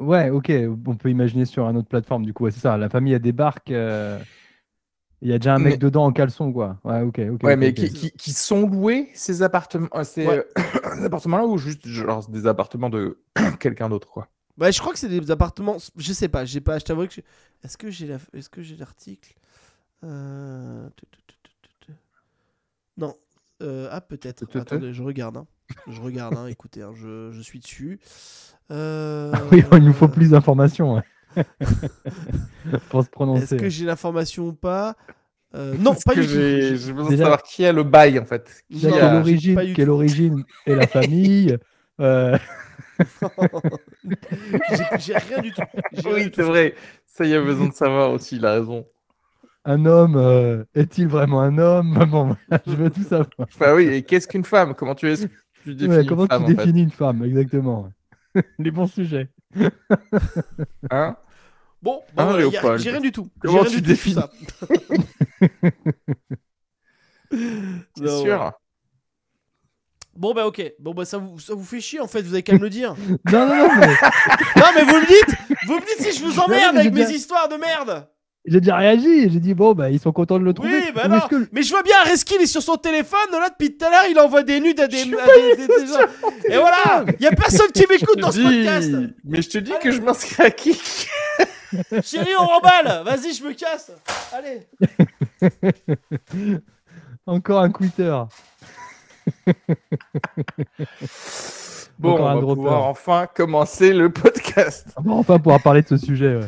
[0.00, 0.50] Ouais, ok,
[0.86, 2.76] on peut imaginer sur une autre plateforme, du coup, ouais, c'est ça.
[2.78, 3.70] La famille, elle débarque.
[3.70, 4.18] euh,
[5.22, 6.78] Il y a déjà un mec Mais- dedans en caleçon, quoi.
[6.84, 7.42] Ouais, ok, ok.
[7.42, 10.46] Ouais, mais qui, qui- qui sont loués ces appartements euh, Ces Ouais.
[11.04, 13.18] appartements-là ou juste genre des appartements de
[13.60, 14.28] quelqu'un d'autre quoi?
[14.56, 15.76] Bah, je crois que c'est des appartements.
[15.96, 16.78] Je sais pas, j'ai pas.
[16.78, 17.12] Je t'avoue que.
[17.12, 17.20] je-
[17.62, 18.16] Est-ce que j'ai la...
[18.32, 19.34] Est-ce que j'ai l'article
[20.04, 20.88] Euh.
[22.96, 23.14] Non.
[23.62, 24.44] Euh, Ah, peut-être.
[24.58, 25.36] Attendez, je regarde.
[25.36, 25.46] hein.
[25.88, 27.98] Je regarde, hein, écoutez, hein, je, je suis dessus.
[28.72, 30.94] Euh, oui, il nous faut plus d'informations.
[30.94, 31.02] ouais.
[32.88, 33.56] Pour se Est-ce prononcer.
[33.56, 34.94] que j'ai l'information ou pas?
[35.56, 36.28] Euh, Non, pas du tout.
[36.28, 38.62] j'ai besoin de Déjà- savoir qui a le bail en fait.
[38.70, 39.92] Non, Qui Déjà, a- origine, pas du quelle tout.
[39.92, 41.58] origine est la famille
[42.00, 42.38] euh,
[44.98, 45.62] J'ai- rien du tout.
[46.06, 46.74] Oui, c'est vrai.
[47.06, 48.36] Ça, il y a besoin de savoir aussi.
[48.36, 48.86] Il a raison.
[49.64, 52.04] Un homme euh, est-il vraiment un homme?
[52.08, 53.26] Bon, je veux tout savoir.
[53.58, 53.88] Bah oui.
[53.88, 54.74] Et qu'est-ce qu'une femme?
[54.74, 55.16] Comment tu, es...
[55.64, 57.90] tu définis Ouais, une comment femme, tu fait définis une femme Exactement.
[58.58, 59.28] Les bons sujets.
[60.90, 61.16] Hein?
[61.82, 62.80] Bon, bon, a- Léopold?
[62.82, 63.28] j'ai rien du tout.
[63.40, 64.30] Comment rien tu du tout, tout définis ça.
[67.96, 68.40] C'est sûr.
[68.40, 68.50] ouais.
[70.16, 72.42] Bon bah ok, bon bah ça vous, ça vous fait chier en fait, vous avez
[72.42, 72.94] qu'à me le dire.
[73.32, 73.86] Non, non, non, mais
[74.56, 75.36] non mais vous me dites,
[75.66, 78.06] vous me dites si je vous emmerde avec mes bien- histoires de merde.
[78.46, 79.30] J'ai déjà réagi.
[79.30, 80.78] J'ai dit, bon, bah, ils sont contents de le trouver.
[80.78, 83.18] Oui bah Mais non, que- mais je vois bien Areski il est sur son téléphone,
[83.32, 85.86] là depuis tout à l'heure il envoie des nudes à des, à des- des- des
[85.86, 85.98] gens.
[86.48, 88.90] Et voilà, il y a personne qui m'écoute dans te ce podcast.
[88.90, 90.72] dis- Mais je te dis que je m'inscris à qui
[92.02, 93.92] Chérie on remballe, vas-y je me casse.
[94.32, 94.66] Allez.
[97.26, 98.22] Encore un quitter.
[101.98, 102.54] Bon, Encore on va dropper.
[102.62, 104.88] pouvoir enfin commencer le podcast.
[104.96, 106.40] On va enfin pouvoir parler de ce sujet.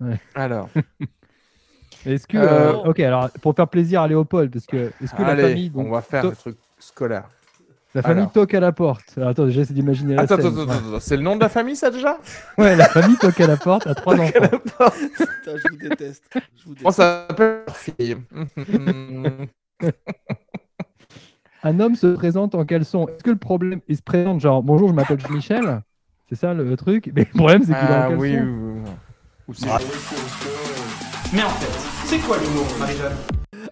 [0.00, 0.18] ouais.
[0.34, 0.68] Alors,
[2.06, 2.36] Est-ce que.
[2.38, 4.92] Euh, euh, ok, alors, pour faire plaisir à Léopold, parce que.
[5.02, 5.70] Est-ce que la famille.
[5.70, 7.24] donc, on va faire to- le truc scolaire.
[7.94, 8.32] La famille Alors.
[8.32, 9.04] toque à la porte.
[9.16, 10.46] Alors, attends, j'essaie d'imaginer la Attends, scène.
[10.46, 12.18] attends, attends, attends, c'est le nom de la famille ça déjà?
[12.58, 14.32] Ouais, la famille toque à la porte à trois enfants.
[14.64, 14.90] Putain,
[15.56, 16.24] je vous déteste.
[16.34, 16.96] Je vous déteste.
[16.96, 18.16] ça s'appelle leur fille
[21.62, 23.06] Un homme se présente en caleçon.
[23.08, 25.80] Est-ce que le problème, il se présente genre bonjour, je m'appelle Michel
[26.28, 27.10] C'est ça le truc?
[27.14, 28.20] Mais le problème, c'est qu'il est en Ah caleçon.
[28.20, 28.90] oui, oui, oui.
[29.48, 29.66] Ou c'est
[31.32, 33.16] Mais en fait, c'est quoi l'humour, Marie-Jeanne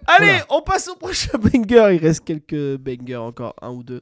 [0.07, 1.95] Allez, on passe au prochain banger.
[1.95, 4.01] Il reste quelques bangers encore, un ou deux.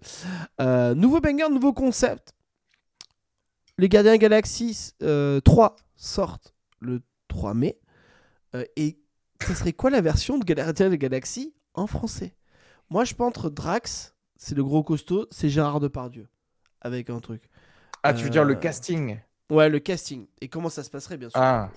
[0.60, 2.32] Euh, nouveau banger, nouveau concept.
[3.76, 7.78] Les Gardiens Galaxy euh, 3 sortent le 3 mai.
[8.54, 8.98] Euh, et
[9.42, 12.34] ça serait quoi la version de Gardiens de Galaxy en français?
[12.88, 16.28] Moi, je pense entre Drax, c'est le gros costaud, c'est Gérard Depardieu.
[16.80, 17.42] Avec un truc.
[18.02, 19.18] Ah, tu veux dire le Euh, casting?
[19.50, 20.26] Ouais, le casting.
[20.40, 21.38] Et comment ça se passerait, bien sûr?
[21.38, 21.70] Ah.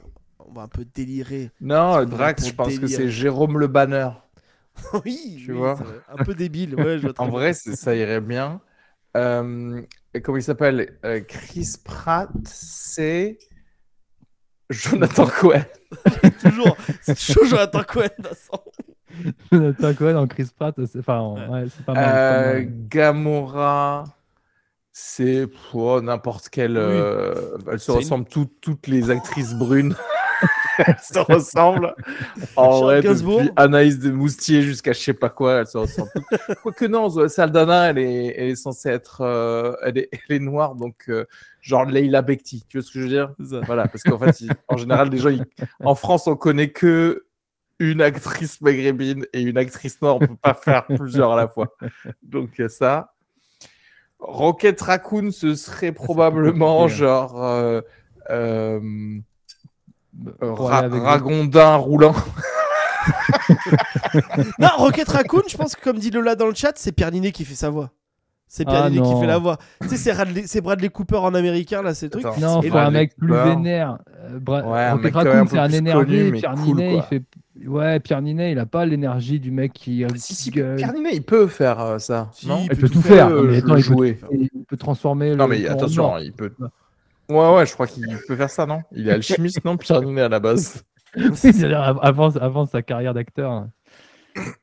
[0.48, 1.52] On va un peu délirer.
[1.62, 4.10] Non, Drax, je pense que c'est Jérôme Le Banner.
[5.06, 5.78] oui, Tu oui, vois.
[6.10, 8.60] Un peu débile, ouais, je En vrai, ça irait bien.
[9.16, 9.82] Euh,
[10.14, 10.98] et comment il s'appelle?
[11.06, 13.38] Euh, Chris Pratt, c'est
[14.70, 15.64] Jonathan Cohen.
[16.44, 18.64] toujours, c'est toujours Jonathan Cohen, Vincent.
[19.52, 21.46] Jonathan Cohen en Chris Pratt, c'est enfin, Ouais.
[21.46, 21.70] pas mal.
[21.70, 22.68] c'est pas Euh, mal.
[22.90, 24.04] Gamora,
[24.92, 26.78] c'est pour n'importe quelle.
[26.78, 29.96] euh, elles se une- ressemblent toutes, toutes les actrices brunes.
[30.88, 31.94] elles se ressemblent.
[32.56, 36.58] En vrai, depuis Anaïs de Moustier jusqu'à je sais pas quoi, elles se ressemblent toutes.
[36.62, 39.22] Quoique non, Saldana, elle est, elle est censée être.
[39.22, 41.26] euh, elle, est, elle est noire, donc euh,
[41.62, 42.66] genre Leila Bekti.
[42.68, 43.34] Tu vois ce que je veux dire?
[43.66, 45.46] Voilà, parce qu'en fait, ils- en général, les gens, ils-
[45.84, 47.26] en France, on connaît que
[47.80, 50.16] une actrice maghrébine et une actrice noire.
[50.18, 51.76] On peut pas faire plusieurs à la fois.
[52.22, 53.14] Donc, il y a ça.
[54.20, 57.82] Rocket Raccoon, ce serait probablement compliqué, genre euh,
[60.42, 61.04] Ra- avec vous.
[61.06, 62.14] Ragondin roulant.
[64.60, 67.32] Non, Rocket Raccoon, je pense que comme dit Lola dans le chat, c'est Pierre Ninet
[67.32, 67.92] qui fait sa voix.
[68.48, 69.58] C'est Pierre Ah, Ninet qui fait la voix.
[69.82, 72.24] tu sais, c'est Bradley, c'est Bradley Cooper en américain, là, c'est truc.
[72.40, 73.44] Non, c'est faut un mec plus Cooper.
[73.50, 73.98] vénère.
[74.26, 76.32] Euh, Bra- Ouais, un Rocket quand Raccoon, c'est un énervé.
[76.34, 77.24] Pierre cool, Ninet, il fait.
[77.68, 80.04] Ouais, Pierre Ninet, il a pas l'énergie du mec qui.
[80.04, 80.52] euh, Si.
[80.52, 82.30] Pierre Ninet, il peut faire euh, ça.
[82.34, 82.60] Si, non?
[82.60, 83.36] il Il peut peut tout tout faire, faire.
[83.38, 84.20] euh, mais attends, il peut, jouer.
[84.32, 85.56] il peut transformer Non, le.
[85.58, 86.52] mais attention, il peut.
[87.30, 88.82] Ouais, ouais, je crois qu'il peut faire ça, non?
[88.92, 89.78] Il est alchimiste, non?
[89.78, 90.84] Pierre Ninet à la base.
[91.36, 93.68] C'est-à-dire av- avant, avant sa carrière d'acteur.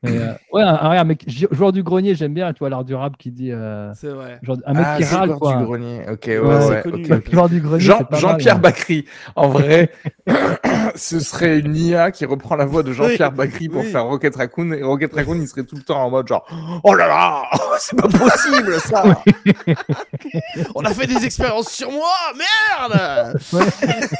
[0.03, 2.83] Mais, euh, ouais, un, un mec, jou- joueur du grenier, j'aime bien, tu vois, l'art
[2.83, 3.51] du rap qui dit.
[3.51, 4.39] euh, C'est vrai.
[4.43, 5.55] genre, un mec ah, qui c'est râle, Joueur quoi.
[5.57, 6.01] du grenier.
[6.11, 7.03] Ok, ouais, Ouais, connu.
[7.49, 7.79] du grenier.
[7.79, 8.59] Jean, Jean-Pierre hein.
[8.59, 9.05] Bacry.
[9.35, 9.91] En vrai,
[10.95, 13.91] ce serait une IA qui reprend la voix de Jean-Pierre Bacry pour oui.
[13.91, 14.71] faire Rocket Raccoon.
[14.73, 16.45] Et Rocket Raccoon, il serait tout le temps en mode genre
[16.83, 17.43] Oh là là,
[17.79, 19.03] c'est pas possible ça
[20.75, 23.63] On a fait des expériences sur moi, merde Ouais.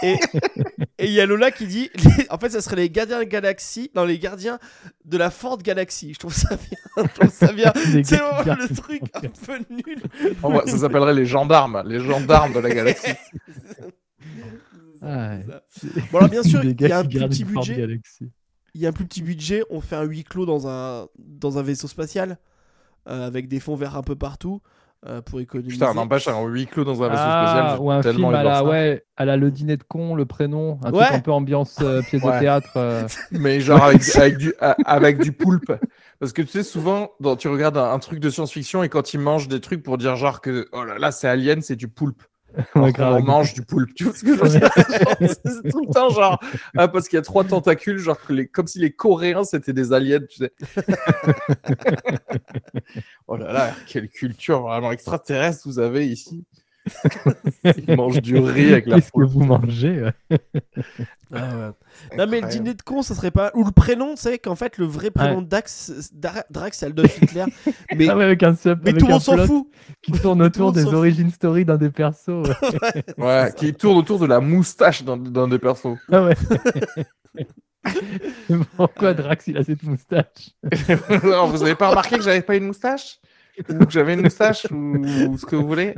[0.03, 0.17] et,
[0.97, 3.21] Et il y a Lola qui dit les- en fait, ça serait les gardiens de
[3.21, 4.59] la galaxie, non, les gardiens
[5.05, 6.13] de la Ford Galaxy.
[6.13, 6.77] Je trouve ça bien.
[6.97, 7.71] Je trouve ça bien.
[8.03, 10.01] C'est vraiment le truc un peu nul.
[10.43, 13.11] En vrai, ça s'appellerait les gendarmes, les gendarmes de la galaxie.
[15.03, 15.45] Ah ouais.
[16.11, 17.99] Bon, alors bien sûr, il y a un plus petit budget.
[18.75, 19.63] Il y a un plus petit budget.
[19.71, 22.37] On fait un huis clos dans un, dans un vaisseau spatial
[23.07, 24.61] euh, avec des fonds verts un peu partout
[25.07, 25.73] euh, pour économiser.
[25.77, 27.79] Putain, n'empêche, un huis clos dans un vaisseau Ah, spatial.
[27.81, 30.79] ou un tellement film à la, ouais, à la Le Dîner de con, le prénom,
[30.83, 31.05] un Ouais.
[31.05, 32.35] truc un peu ambiance euh, pièce Ouais.
[32.35, 32.69] de théâtre.
[32.75, 33.07] euh.
[33.31, 34.53] Mais genre avec, avec du,
[34.85, 35.71] avec du poulpe.
[36.19, 39.13] Parce que tu sais, souvent, dans- tu regardes un, un truc de science-fiction et quand
[39.13, 41.87] ils mangent des trucs pour dire genre que oh là là, c'est alien, c'est du
[41.87, 42.21] poulpe.
[42.75, 43.21] Ouais, Alors grave.
[43.21, 43.93] on mange du poulpe.
[43.95, 44.69] Tu vois ce que je veux dire?
[45.21, 46.39] C'est tout le temps genre,
[46.77, 49.73] ah, parce qu'il y a trois tentacules, genre que les, comme si les Coréens c'était
[49.73, 50.51] des aliens, tu sais.
[53.27, 56.43] oh là là, quelle culture vraiment extraterrestre vous avez ici.
[57.63, 60.09] Ils mangent du riz avec la Qu'est-ce que vous mangez.
[61.33, 62.17] Ah ouais.
[62.17, 63.51] Non, mais le dîner de con, ça serait pas.
[63.53, 66.87] Ou le prénom, tu sais, qu'en fait, le vrai prénom de Dax, Dra- Drax, c'est
[66.87, 67.45] Adolf Hitler.
[67.95, 69.67] mais Ah ouais, avec un sub, mais avec tout le monde s'en fout.
[70.01, 70.97] qui tourne autour des s'en fout.
[70.97, 72.27] origin story d'un des persos.
[72.29, 73.03] ouais.
[73.17, 75.97] Ouais, qui tourne autour de la moustache d'un d'un des persos.
[76.11, 76.35] Ah ouais.
[78.75, 80.51] Pourquoi Drax il a cette moustache?
[81.51, 83.19] Vous avez pas remarqué que j'avais pas une moustache?
[83.69, 85.93] Ou que j'avais une moustache Ou ce que vous voulez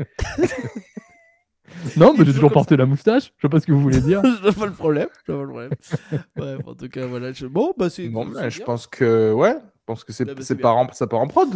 [1.98, 3.32] Non, mais j'ai toujours porté la moustache.
[3.38, 4.22] Je sais pas ce que vous voulez dire.
[4.24, 5.08] je vois pas le problème.
[5.28, 6.24] Je vois pas le problème.
[6.36, 7.32] Bref, en tout cas, voilà.
[7.32, 8.08] je- Bon, bah, c'est.
[8.10, 8.66] Bon, je bien.
[8.66, 11.50] pense que, ouais, je pense que c'est Ah bah, c'est en- ça part en prod.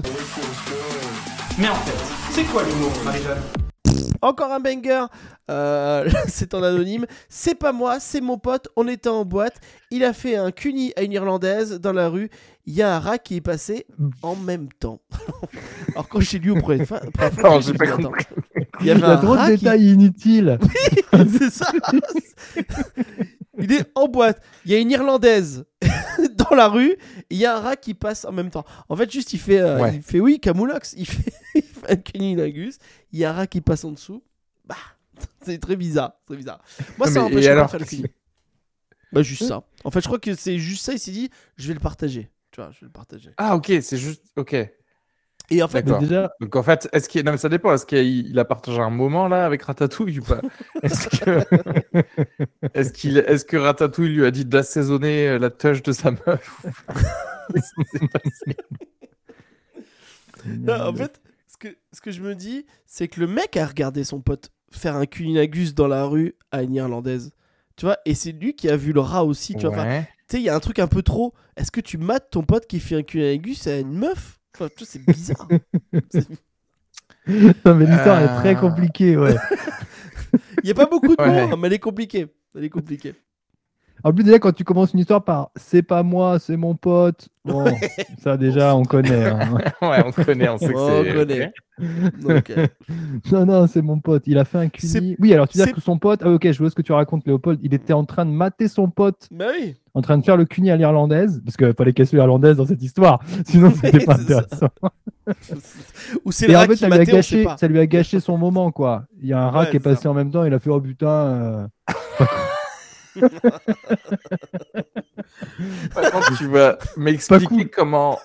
[1.60, 3.42] Mais en fait, c'est quoi l'humour, Marie-Jeanne?
[4.22, 5.06] Encore un banger.
[5.50, 7.06] Euh, c'est en anonyme.
[7.30, 8.68] C'est pas moi, c'est mon pote.
[8.76, 9.60] On était en boîte.
[9.92, 12.30] Il a fait un cuni à une Irlandaise dans la rue.
[12.70, 13.88] Il y a un rat qui est passé
[14.22, 15.02] en même temps.
[15.94, 17.00] Alors quand j'ai lu au premier fois,
[17.42, 18.26] Non, j'ai pas dit, compris.
[18.82, 20.60] Il y avait a un trop de rat qui- détails inutiles.
[21.40, 21.72] c'est ça.
[23.60, 24.42] Il est en boîte.
[24.66, 25.66] Il y a une Irlandaise
[26.36, 26.96] dans la rue.
[27.30, 28.66] Il y a un rat qui passe en même temps.
[28.90, 29.96] En fait, juste il fait, euh, Ouais.
[29.96, 30.94] il fait oui, Camoulox.
[30.98, 32.78] Il fait, il fait un cunilingus.
[33.12, 34.22] Il y a un rat qui passe en dessous.
[34.66, 34.76] Bah,
[35.42, 36.60] c'est très bizarre, très bizarre.
[36.98, 38.06] Moi, ça m'empêche et pas de alors, faire le cuni.
[39.14, 39.64] Bah juste ça.
[39.86, 40.92] En fait, je crois que c'est juste ça.
[40.94, 42.30] Il s'est dit, je vais le partager.
[42.58, 43.30] Tu vois, je vais le partager.
[43.38, 44.32] Ah, ok, c'est juste.
[44.36, 44.56] Ok.
[45.52, 47.24] Et en fait, déjà, Donc en fait, est-ce qu'il.
[47.24, 47.72] Non, mais ça dépend.
[47.72, 50.42] Est-ce qu'il il a partagé un moment là avec Ratatouille ou pas?
[50.82, 51.46] Est-ce que.
[52.74, 53.20] Est-ce qu'il...
[53.20, 56.66] est-ce que Ratatouille lui a dit d'assaisonner euh, la touche de sa meuf?
[57.54, 58.58] Passé?
[60.44, 63.68] Non, en fait, ce que, ce que je me dis, c'est que le mec a
[63.68, 67.34] regardé son pote faire un cunilingus dans la rue à une Irlandaise.
[67.76, 69.54] Tu vois, et c'est lui qui a vu le rat aussi.
[69.54, 70.10] Tu vois, Ouais.
[70.36, 71.34] Sais, il y a un truc un peu trop.
[71.56, 74.40] Est-ce que tu mates ton pote qui fait un cunilingus à une meuf?
[74.56, 75.48] Enfin, tu c'est bizarre.
[77.28, 78.60] Non, mais l'histoire est très Euh.
[78.60, 79.36] compliquée, ouais.
[80.64, 81.48] Il n'y a pas beaucoup de Ouais.
[81.48, 82.28] mots, hein, mais elle est compliquée.
[82.56, 83.16] Elle est compliquée.
[84.04, 87.30] En plus, déjà, quand tu commences une histoire par c'est pas moi, c'est mon pote,
[87.46, 87.66] bon,
[88.22, 89.26] ça déjà, on connaît.
[89.30, 89.58] hein.
[89.82, 91.14] ouais, on connaît, on sait que On c'est.
[91.14, 91.52] connaît.
[91.80, 92.22] ok.
[92.22, 92.68] Donc, euh,
[93.32, 94.24] Non, non, c'est mon pote.
[94.28, 95.16] Il a fait un cuni.
[95.20, 96.22] Oui, alors tu dire que son pote.
[96.24, 97.60] Ah, ok, je vois ce que tu racontes, Léopold.
[97.64, 99.76] Il était en train de mater son pote, bah oui.
[99.94, 102.66] en train de faire le cuni à l'irlandaise, parce qu'il fallait qu'elle soit irlandaise dans
[102.66, 104.70] cette histoire, sinon c'était pas intéressant.
[106.26, 107.80] Ou c'est Et le en rat fait, qui ça lui, a on gâché, ça lui
[107.80, 109.06] a gâché son moment, quoi.
[109.22, 109.90] Il y a un rat Ouais, qui est ça.
[109.92, 111.08] passé en même temps, il a fait oh putain.
[111.08, 111.68] euh,
[116.38, 117.70] Tu vas m'expliquer cool.
[117.70, 118.20] comment,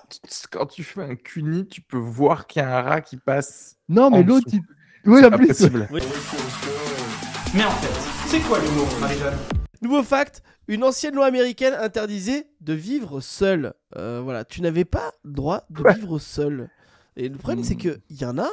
[0.50, 3.76] quand tu fais un cuni, tu peux voir qu'il y a un rat qui passe.
[3.88, 4.60] Non, mais l'autre, il...
[5.06, 5.48] oui, pas plus.
[5.48, 5.88] possible.
[7.54, 9.36] Mais en fait, c'est quoi l'humour, Marie-Jeanne?
[9.82, 13.74] Nouveau fact, une ancienne loi américaine interdisait de vivre seul.
[13.96, 15.94] Euh, voilà, tu n'avais pas le droit de Ouais.
[15.94, 16.70] vivre seul.
[17.16, 17.64] Et le problème, Hmm.
[17.64, 18.48] c'est que il y en a,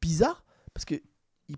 [0.00, 0.94] bizarre, parce que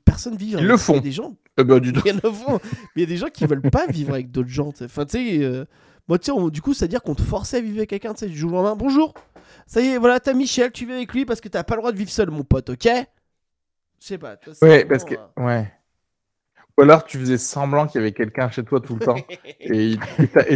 [0.04, 0.98] personne vit Ils avec le font.
[0.98, 2.04] Des gens, Eh ben, dis donc.
[2.04, 4.30] il y a font, mais il y a des gens qui veulent pas vivre avec
[4.30, 4.72] d'autres gens.
[4.82, 5.64] Enfin, tu sais, euh,
[6.08, 8.12] moi, tu sais, du coup, c'est à dire qu'on te forçait à vivre avec quelqu'un.
[8.14, 9.14] Tu sais, du jour au lendemain, bonjour.
[9.66, 11.80] Ça y est, voilà, t'as Michel, tu vis avec lui parce que t'as pas le
[11.80, 12.88] droit de vivre seul, mon pote, ok?
[14.00, 14.36] Je sais pas.
[14.62, 15.14] Ouais, vraiment, parce que.
[15.14, 15.72] euh, Ouais.
[16.76, 19.14] Ou alors tu faisais semblant qu'il y avait quelqu'un chez toi tout le temps
[19.60, 19.96] et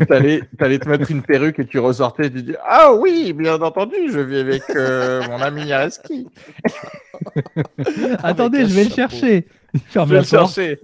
[0.04, 3.62] t'allais t'allais te mettre une perruque et tu ressortais et tu dis Ah oui, bien
[3.62, 6.26] entendu, je vis avec euh, mon ami Yareski.
[8.24, 9.46] Attendez, Avec un je vais le chercher.
[9.94, 10.80] Je vais le chercher.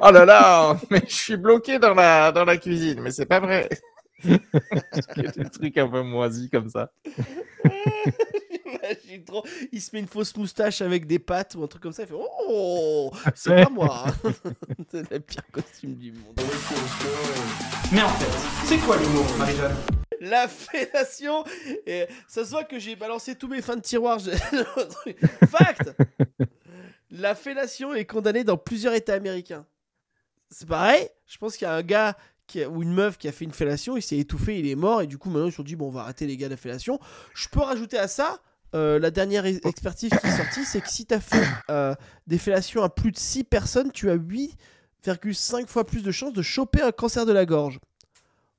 [0.00, 3.40] Oh là là, mais je suis bloqué dans la, dans la cuisine, mais c'est pas
[3.40, 3.68] vrai.
[4.24, 6.90] des trucs un peu moisis comme ça.
[7.64, 9.44] J'imagine trop.
[9.72, 12.02] Il se met une fausse moustache avec des pattes ou un truc comme ça.
[12.02, 14.04] Il fait Oh, c'est pas moi.
[14.90, 16.40] c'est le pire costume du monde.
[17.92, 19.76] Mais en fait, c'est quoi l'humour, Marie-Jeanne?
[20.20, 21.44] La fellation.
[21.86, 24.18] Et ça se voit que j'ai balancé tous mes fins de tiroir.
[24.18, 24.30] Je-
[25.46, 25.92] Fact
[27.10, 29.66] La fellation est condamnée dans plusieurs États américains.
[30.50, 31.08] C'est pareil.
[31.26, 32.16] Je pense qu'il y a un gars
[32.46, 34.74] qui a- ou une meuf qui a fait une fellation, il s'est étouffé, il est
[34.74, 36.46] mort, et du coup, maintenant, ils se sont dit, bon, on va arrêter les gars
[36.48, 36.98] de la fellation.
[37.34, 38.38] Je peux rajouter à ça,
[38.74, 41.94] euh, la dernière expertise qui est sortie, c'est que si tu as fait euh,
[42.26, 46.42] des fellations à plus de 6 personnes, tu as 8,5 fois plus de chances de
[46.42, 47.78] choper un cancer de la gorge.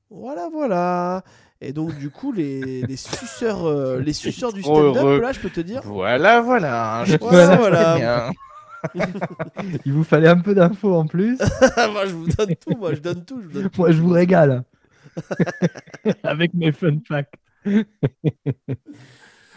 [0.09, 1.23] Voilà, voilà.
[1.61, 4.61] Et donc, du coup, les, les suceurs, euh, les suceurs du
[4.93, 5.81] stand-up, là, je peux te dire.
[5.83, 7.03] Voilà, voilà.
[7.05, 8.31] Je Voilà, voilà.
[9.86, 11.38] Il vous fallait un peu d'infos en plus.
[11.91, 13.41] moi, je vous donne tout, moi, je donne tout.
[13.41, 14.63] Je Moi, je vous régale.
[16.23, 17.33] Avec mes fun facts.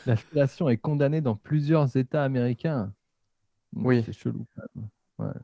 [0.07, 2.93] La fellation est condamnée dans plusieurs États américains.
[3.75, 4.03] Oui.
[4.07, 4.47] C'est chelou.
[5.19, 5.35] Enfin,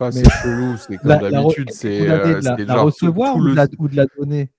[0.00, 1.70] Mais- c'est chelou, c'est comme d'habitude.
[1.70, 4.50] C'est euh, de la, recevoir ou, de la, ou de la donner?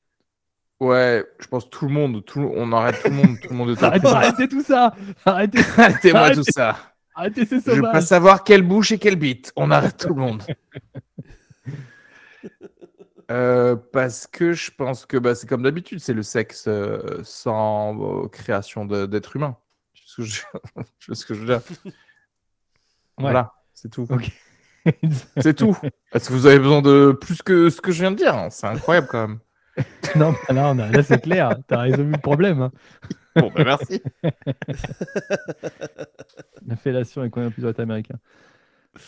[0.80, 3.56] Ouais, je pense tout le monde, tout le- on arrête tout le monde, tout le
[3.56, 4.94] monde est arrêtez, arrêtez tout ça
[5.26, 6.36] Arrêtez, Arrêtez-moi Arrêtez.
[6.36, 6.76] tout ça.
[7.16, 9.52] Arrêtez ces Je veux pas sauvages savoir quelle bouche et quelle bite.
[9.56, 10.44] On arrête tout le monde.
[13.32, 18.24] Euh, parce que je pense que bah, c'est comme d'habitude, c'est le sexe euh, sans
[18.26, 19.58] euh, création d'être humain.
[19.94, 21.62] Tu vois ce que je, ce que je veux dire?
[23.18, 24.06] Voilà, c'est tout.
[24.10, 24.32] Ok.
[25.42, 25.76] C'est tout.
[26.14, 28.46] Est-ce que vous avez besoin de plus que ce que je viens de dire?
[28.52, 29.40] C'est incroyable quand même.
[30.16, 31.58] non, bah là, c'est clair.
[31.68, 32.62] T'as résolu le problème.
[32.62, 32.72] hein.
[33.42, 34.02] Bon, bah, merci.
[36.68, 38.18] La fellation est combien plusieurs États américains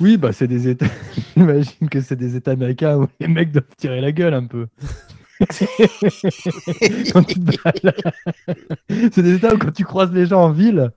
[0.01, 0.86] Oui, bah c'est des États.
[1.38, 4.67] J'imagine que c'est des États américains où les mecs doivent tirer la gueule un peu.
[5.39, 8.13] Quand tu te balades-
[9.13, 10.91] c'est des États où quand tu croises les gens en ville,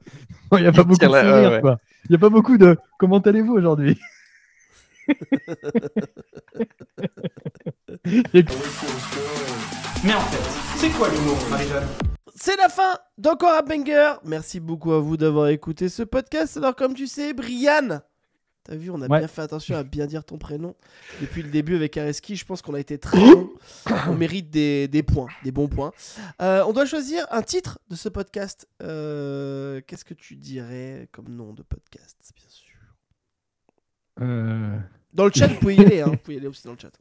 [0.53, 1.61] il n'y a pas beaucoup de la- ouais, sourires, ouais.
[1.61, 1.79] quoi.
[2.07, 3.97] Il n'y a pas beaucoup de comment allez-vous aujourd'hui?
[8.33, 8.55] Et puis,
[10.05, 11.87] Mais en fait, c'est quoi l'humour, Marie-Jeanne?
[12.43, 14.15] C'est la fin d'encore un banger.
[14.25, 16.57] Merci beaucoup à vous d'avoir écouté ce podcast.
[16.57, 18.01] Alors, comme tu sais, Brian,
[18.65, 19.19] t'as vu, on a Ouais.
[19.19, 20.75] bien fait attention à bien dire ton prénom.
[21.21, 23.51] Depuis le début avec Areski, je pense qu'on a été très bon.
[24.09, 25.93] On mérite des, des points, des bons points.
[26.41, 28.67] Euh, on doit choisir un titre de ce podcast.
[28.83, 32.79] Euh, Qu'est-ce que tu dirais comme nom de podcast, bien sûr?
[34.23, 34.79] Euh,
[35.13, 36.01] Dans le chat, vous pouvez y aller.
[36.01, 36.07] Hein.
[36.09, 36.93] Vous pouvez y aller aussi dans le chat.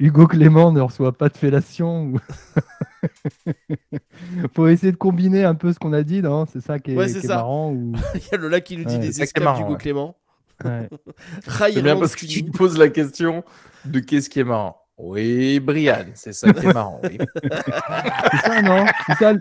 [0.00, 2.06] Hugo Clément ne reçoit pas de fellation.
[2.06, 2.18] ou-
[4.54, 6.46] Faut essayer de combiner un peu ce qu'on a dit, non?
[6.46, 7.36] C'est ça qui est, Ouais, qui c'est est ça.
[7.36, 7.72] marrant.
[7.72, 7.92] Ou...
[8.14, 9.78] Il y a Lola qui nous dit Ouais, des esclaves marrant, ouais.
[9.78, 10.16] Clément.
[10.64, 13.44] C'est bien parce que tu te poses la question
[13.84, 14.80] de qu'est-ce qui est marrant.
[14.98, 16.98] Oui, Brian, c'est ça qui est marrant.
[17.04, 17.18] Oui.
[17.42, 18.86] C'est ça, non?
[19.06, 19.34] C'est ça,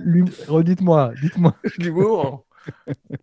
[0.50, 2.46] redites-moi, dites-moi, L'humour.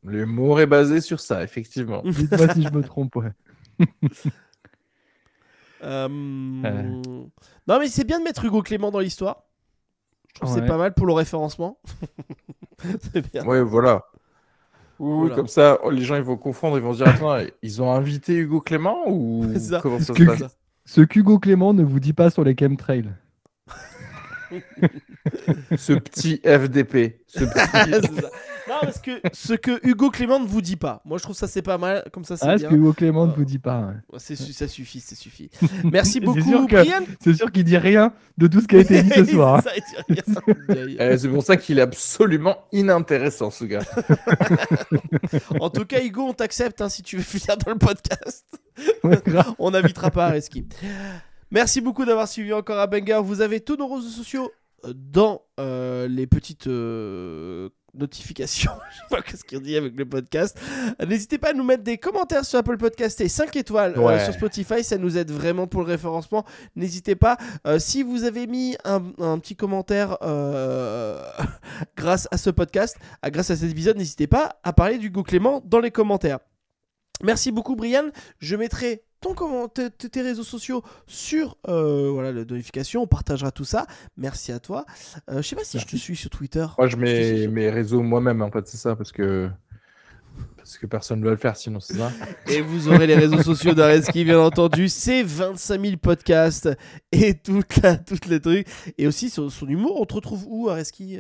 [0.03, 2.01] L'humour est basé sur ça, effectivement.
[2.07, 3.16] dites-moi si je me trompe.
[3.16, 3.32] Ouais.
[5.82, 9.45] Euh, Non, mais c'est bien de mettre Hugo Clément dans l'histoire.
[10.35, 11.78] Je trouve que c'est pas mal pour le référencement.
[13.12, 13.45] c'est bien.
[13.45, 14.05] Ouais, voilà.
[14.99, 15.35] Oui, Voilà.
[15.35, 18.35] comme ça, les gens ils vont confondre, ils vont se dire Attends, ils ont invité
[18.37, 19.80] Hugo Clément ou ça.
[19.80, 20.57] comment ça se passe?
[20.85, 23.12] Ce qu'Hugo Clément ne vous dit pas sur les chemtrails.
[25.76, 27.20] Ce petit FDP.
[27.26, 28.09] Ce petit...
[28.68, 31.02] Non, parce que ce que Hugo Clément ne vous dit pas.
[31.04, 32.04] Moi, je trouve ça c'est pas mal.
[32.12, 32.68] Comme ça, c'est Ah, ce bien.
[32.70, 33.80] qu'Hugo Clément ne Euh, vous dit pas.
[34.12, 34.18] ouais.
[34.18, 35.50] C'est ça suffit, ça suffit.
[35.84, 36.84] Merci beaucoup, que-.
[37.20, 39.56] C'est sûr qu'il dit rien de tout ce qui a été dit ce soir.
[39.56, 39.62] hein.
[39.62, 41.10] Ça, il dit rien.
[41.12, 43.82] Eh, c'est pour ça qu'il est absolument inintéressant, ce gars.
[45.60, 48.46] en tout cas, Hugo, on t'accepte hein, si tu veux finir dans le podcast.
[49.04, 49.18] Ouais.
[49.58, 50.66] On n'invitera pas Areski.
[51.50, 53.20] Merci beaucoup d'avoir suivi encore un banger.
[53.22, 54.50] Vous avez tous nos réseaux sociaux
[54.84, 58.72] euh, dans euh, les petites euh, notifications.
[58.90, 60.59] Je sais pas qu'est-ce qu'on dit avec le podcast.
[61.07, 64.34] N'hésitez pas à nous mettre des commentaires sur Apple Podcast et 5 étoiles euh, sur
[64.34, 64.82] Spotify.
[64.82, 66.45] Ça nous aide vraiment pour le référencement.
[66.76, 67.36] N'hésitez pas.
[67.66, 71.22] Euh, si vous avez mis un, un petit commentaire euh,
[71.97, 75.62] grâce à ce podcast, à, grâce à cet épisode, n'hésitez pas à parler d'Hugo Clément
[75.64, 76.38] dans les commentaires.
[77.22, 78.10] Merci beaucoup, Brian.
[78.38, 83.02] Je mettrai ton tes réseaux sociaux sur euh, voilà, la notification.
[83.02, 83.86] On partagera tout ça.
[84.16, 84.84] Merci à toi.
[85.30, 86.66] Euh, je sais pas si je te suis sur Twitter.
[86.76, 89.48] Moi, je mets mes réseaux moi-même, en fait, c'est ça, parce que.
[90.56, 92.10] Parce que personne ne va le faire, sinon, c'est ça.
[92.46, 94.88] Et vous aurez les réseaux sociaux d'Areski, bien entendu.
[94.88, 96.68] C'est 25 000 podcasts
[97.10, 98.66] et toutes la, toutes les trucs.
[98.96, 100.00] Et aussi son, son humour.
[100.00, 101.18] On te retrouve où, Areski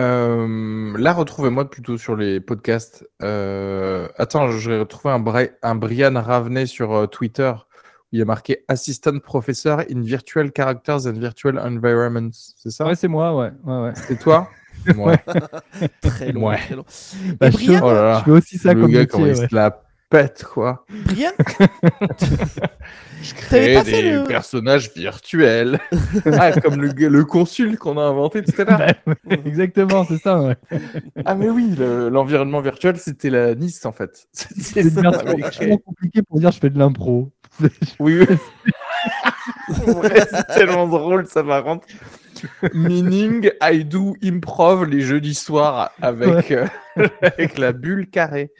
[0.00, 3.06] euh là, retrouvez-moi plutôt sur les podcasts.
[3.22, 8.22] Euh, Attends, j'ai retrouvé un, Bri- un Brian Ravenet sur euh, Twitter où il y
[8.22, 12.30] a marqué Assistant Professor in Virtual Characters and Virtual Environments.
[12.56, 12.86] C'est ça?
[12.86, 13.50] Ouais, c'est moi, ouais.
[13.64, 13.92] ouais, ouais.
[13.94, 14.48] C'est toi?
[14.96, 15.18] Ouais.
[16.00, 16.48] Très long.
[16.48, 16.56] Ouais.
[16.56, 16.84] très long.
[17.38, 18.18] Bah, je, Brian, Oh là là.
[18.20, 19.48] je fais aussi ça le comme gars, métier, comment il ouais.
[19.48, 20.84] se la pète, quoi.
[21.06, 21.30] Brian
[23.22, 25.78] Je crée des le- personnages virtuels.
[26.38, 28.94] ah, comme le, le consul qu'on a inventé tout à l'heure.
[29.06, 30.40] Bah, Exactement, c'est ça.
[30.40, 30.56] Ouais.
[31.24, 34.26] Ah, mais oui, le- l'environnement virtuel, c'était la Nice, en fait.
[34.32, 37.30] C'est vachement compliquée pour dire je fais de l'impro.
[37.98, 38.36] Oui, oui.
[39.86, 41.86] Ouais, c'est tellement drôle, ça contre.
[42.74, 46.66] Meaning, I do improv les jeudis soirs avec, euh,
[47.22, 48.50] avec la bulle carrée.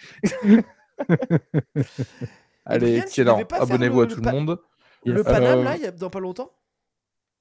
[2.65, 3.41] Allez, excellent.
[3.59, 4.59] Abonnez-vous à tout le monde.
[5.07, 5.23] Le Yes.
[5.25, 6.51] Paname, Euh, là, il y a dans pas longtemps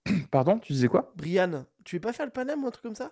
[0.32, 1.12] Pardon, tu disais quoi?
[1.18, 3.12] Brian, tu veux pas faire le Paname ou un truc comme ça?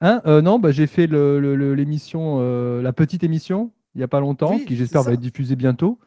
[0.00, 3.98] Hein Euh, non, bah, j'ai fait le- le- le- l'émission, euh, la petite émission, il
[3.98, 5.98] n'y a pas longtemps, Oui, qui j'espère va être diffusée bientôt.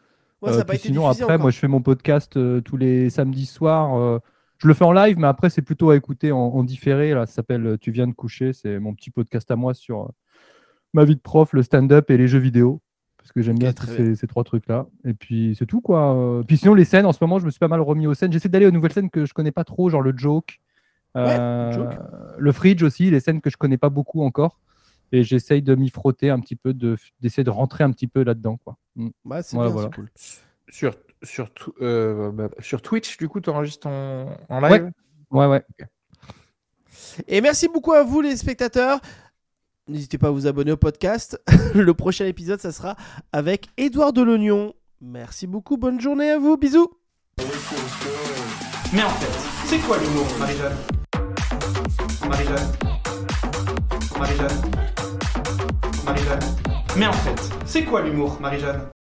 [0.41, 1.39] Ouais, ça Euh, a pas puis été sinon, après, encore.
[1.39, 3.97] moi, je fais mon podcast euh, tous les samedis soirs.
[3.97, 4.19] euh,
[4.57, 7.13] je le fais en live, mais après, c'est plutôt à écouter en, en différé.
[7.13, 8.53] Là, ça s'appelle euh, Tu viens de coucher.
[8.53, 10.07] C'est mon petit podcast à moi sur euh,
[10.93, 12.81] ma vie de prof, le stand-up et les jeux vidéo.
[13.29, 14.87] Parce que j'aime bien tous ces, ces trois trucs-là.
[15.05, 16.15] Et puis, c'est tout, quoi.
[16.15, 18.15] Euh, Puis sinon, les scènes, en ce moment, je me suis pas mal remis aux
[18.15, 18.31] scènes.
[18.33, 20.59] J'essaie d'aller aux nouvelles scènes que je connais pas trop, genre le joke.
[21.15, 21.93] euh, joke.
[22.39, 24.59] le fridge aussi, les scènes que je connais pas beaucoup encore.
[25.11, 28.23] Et j'essaye de m'y frotter un petit peu, de- d'essayer de rentrer un petit peu
[28.23, 28.77] là-dedans, quoi.
[28.95, 29.09] Mm.
[29.25, 29.89] Ouais, c'est Ouais, voilà.
[29.93, 30.09] cool.
[30.69, 31.49] sur, sur,
[31.83, 34.91] euh, bah, sur Twitch, du coup, tu enregistres en, en live?
[35.29, 35.63] Ouais, ouais.
[37.27, 38.99] Et merci beaucoup à vous les spectateurs.
[39.89, 41.41] N'hésitez pas à vous abonner au podcast.
[41.73, 42.95] Le prochain épisode, ça sera
[43.33, 44.73] avec Édouard Delognon.
[45.01, 46.91] Merci beaucoup, bonne journée à vous, bisous.
[48.93, 50.77] Mais en fait, c'est quoi l'humour, Marie-Jeanne?
[52.29, 52.71] Marie-Jeanne?
[54.19, 54.61] Marie-Jeanne?
[56.05, 56.39] Marie-Jeanne?
[56.95, 58.89] Mais en fait, c'est quoi l'humour, Marie-Jeanne?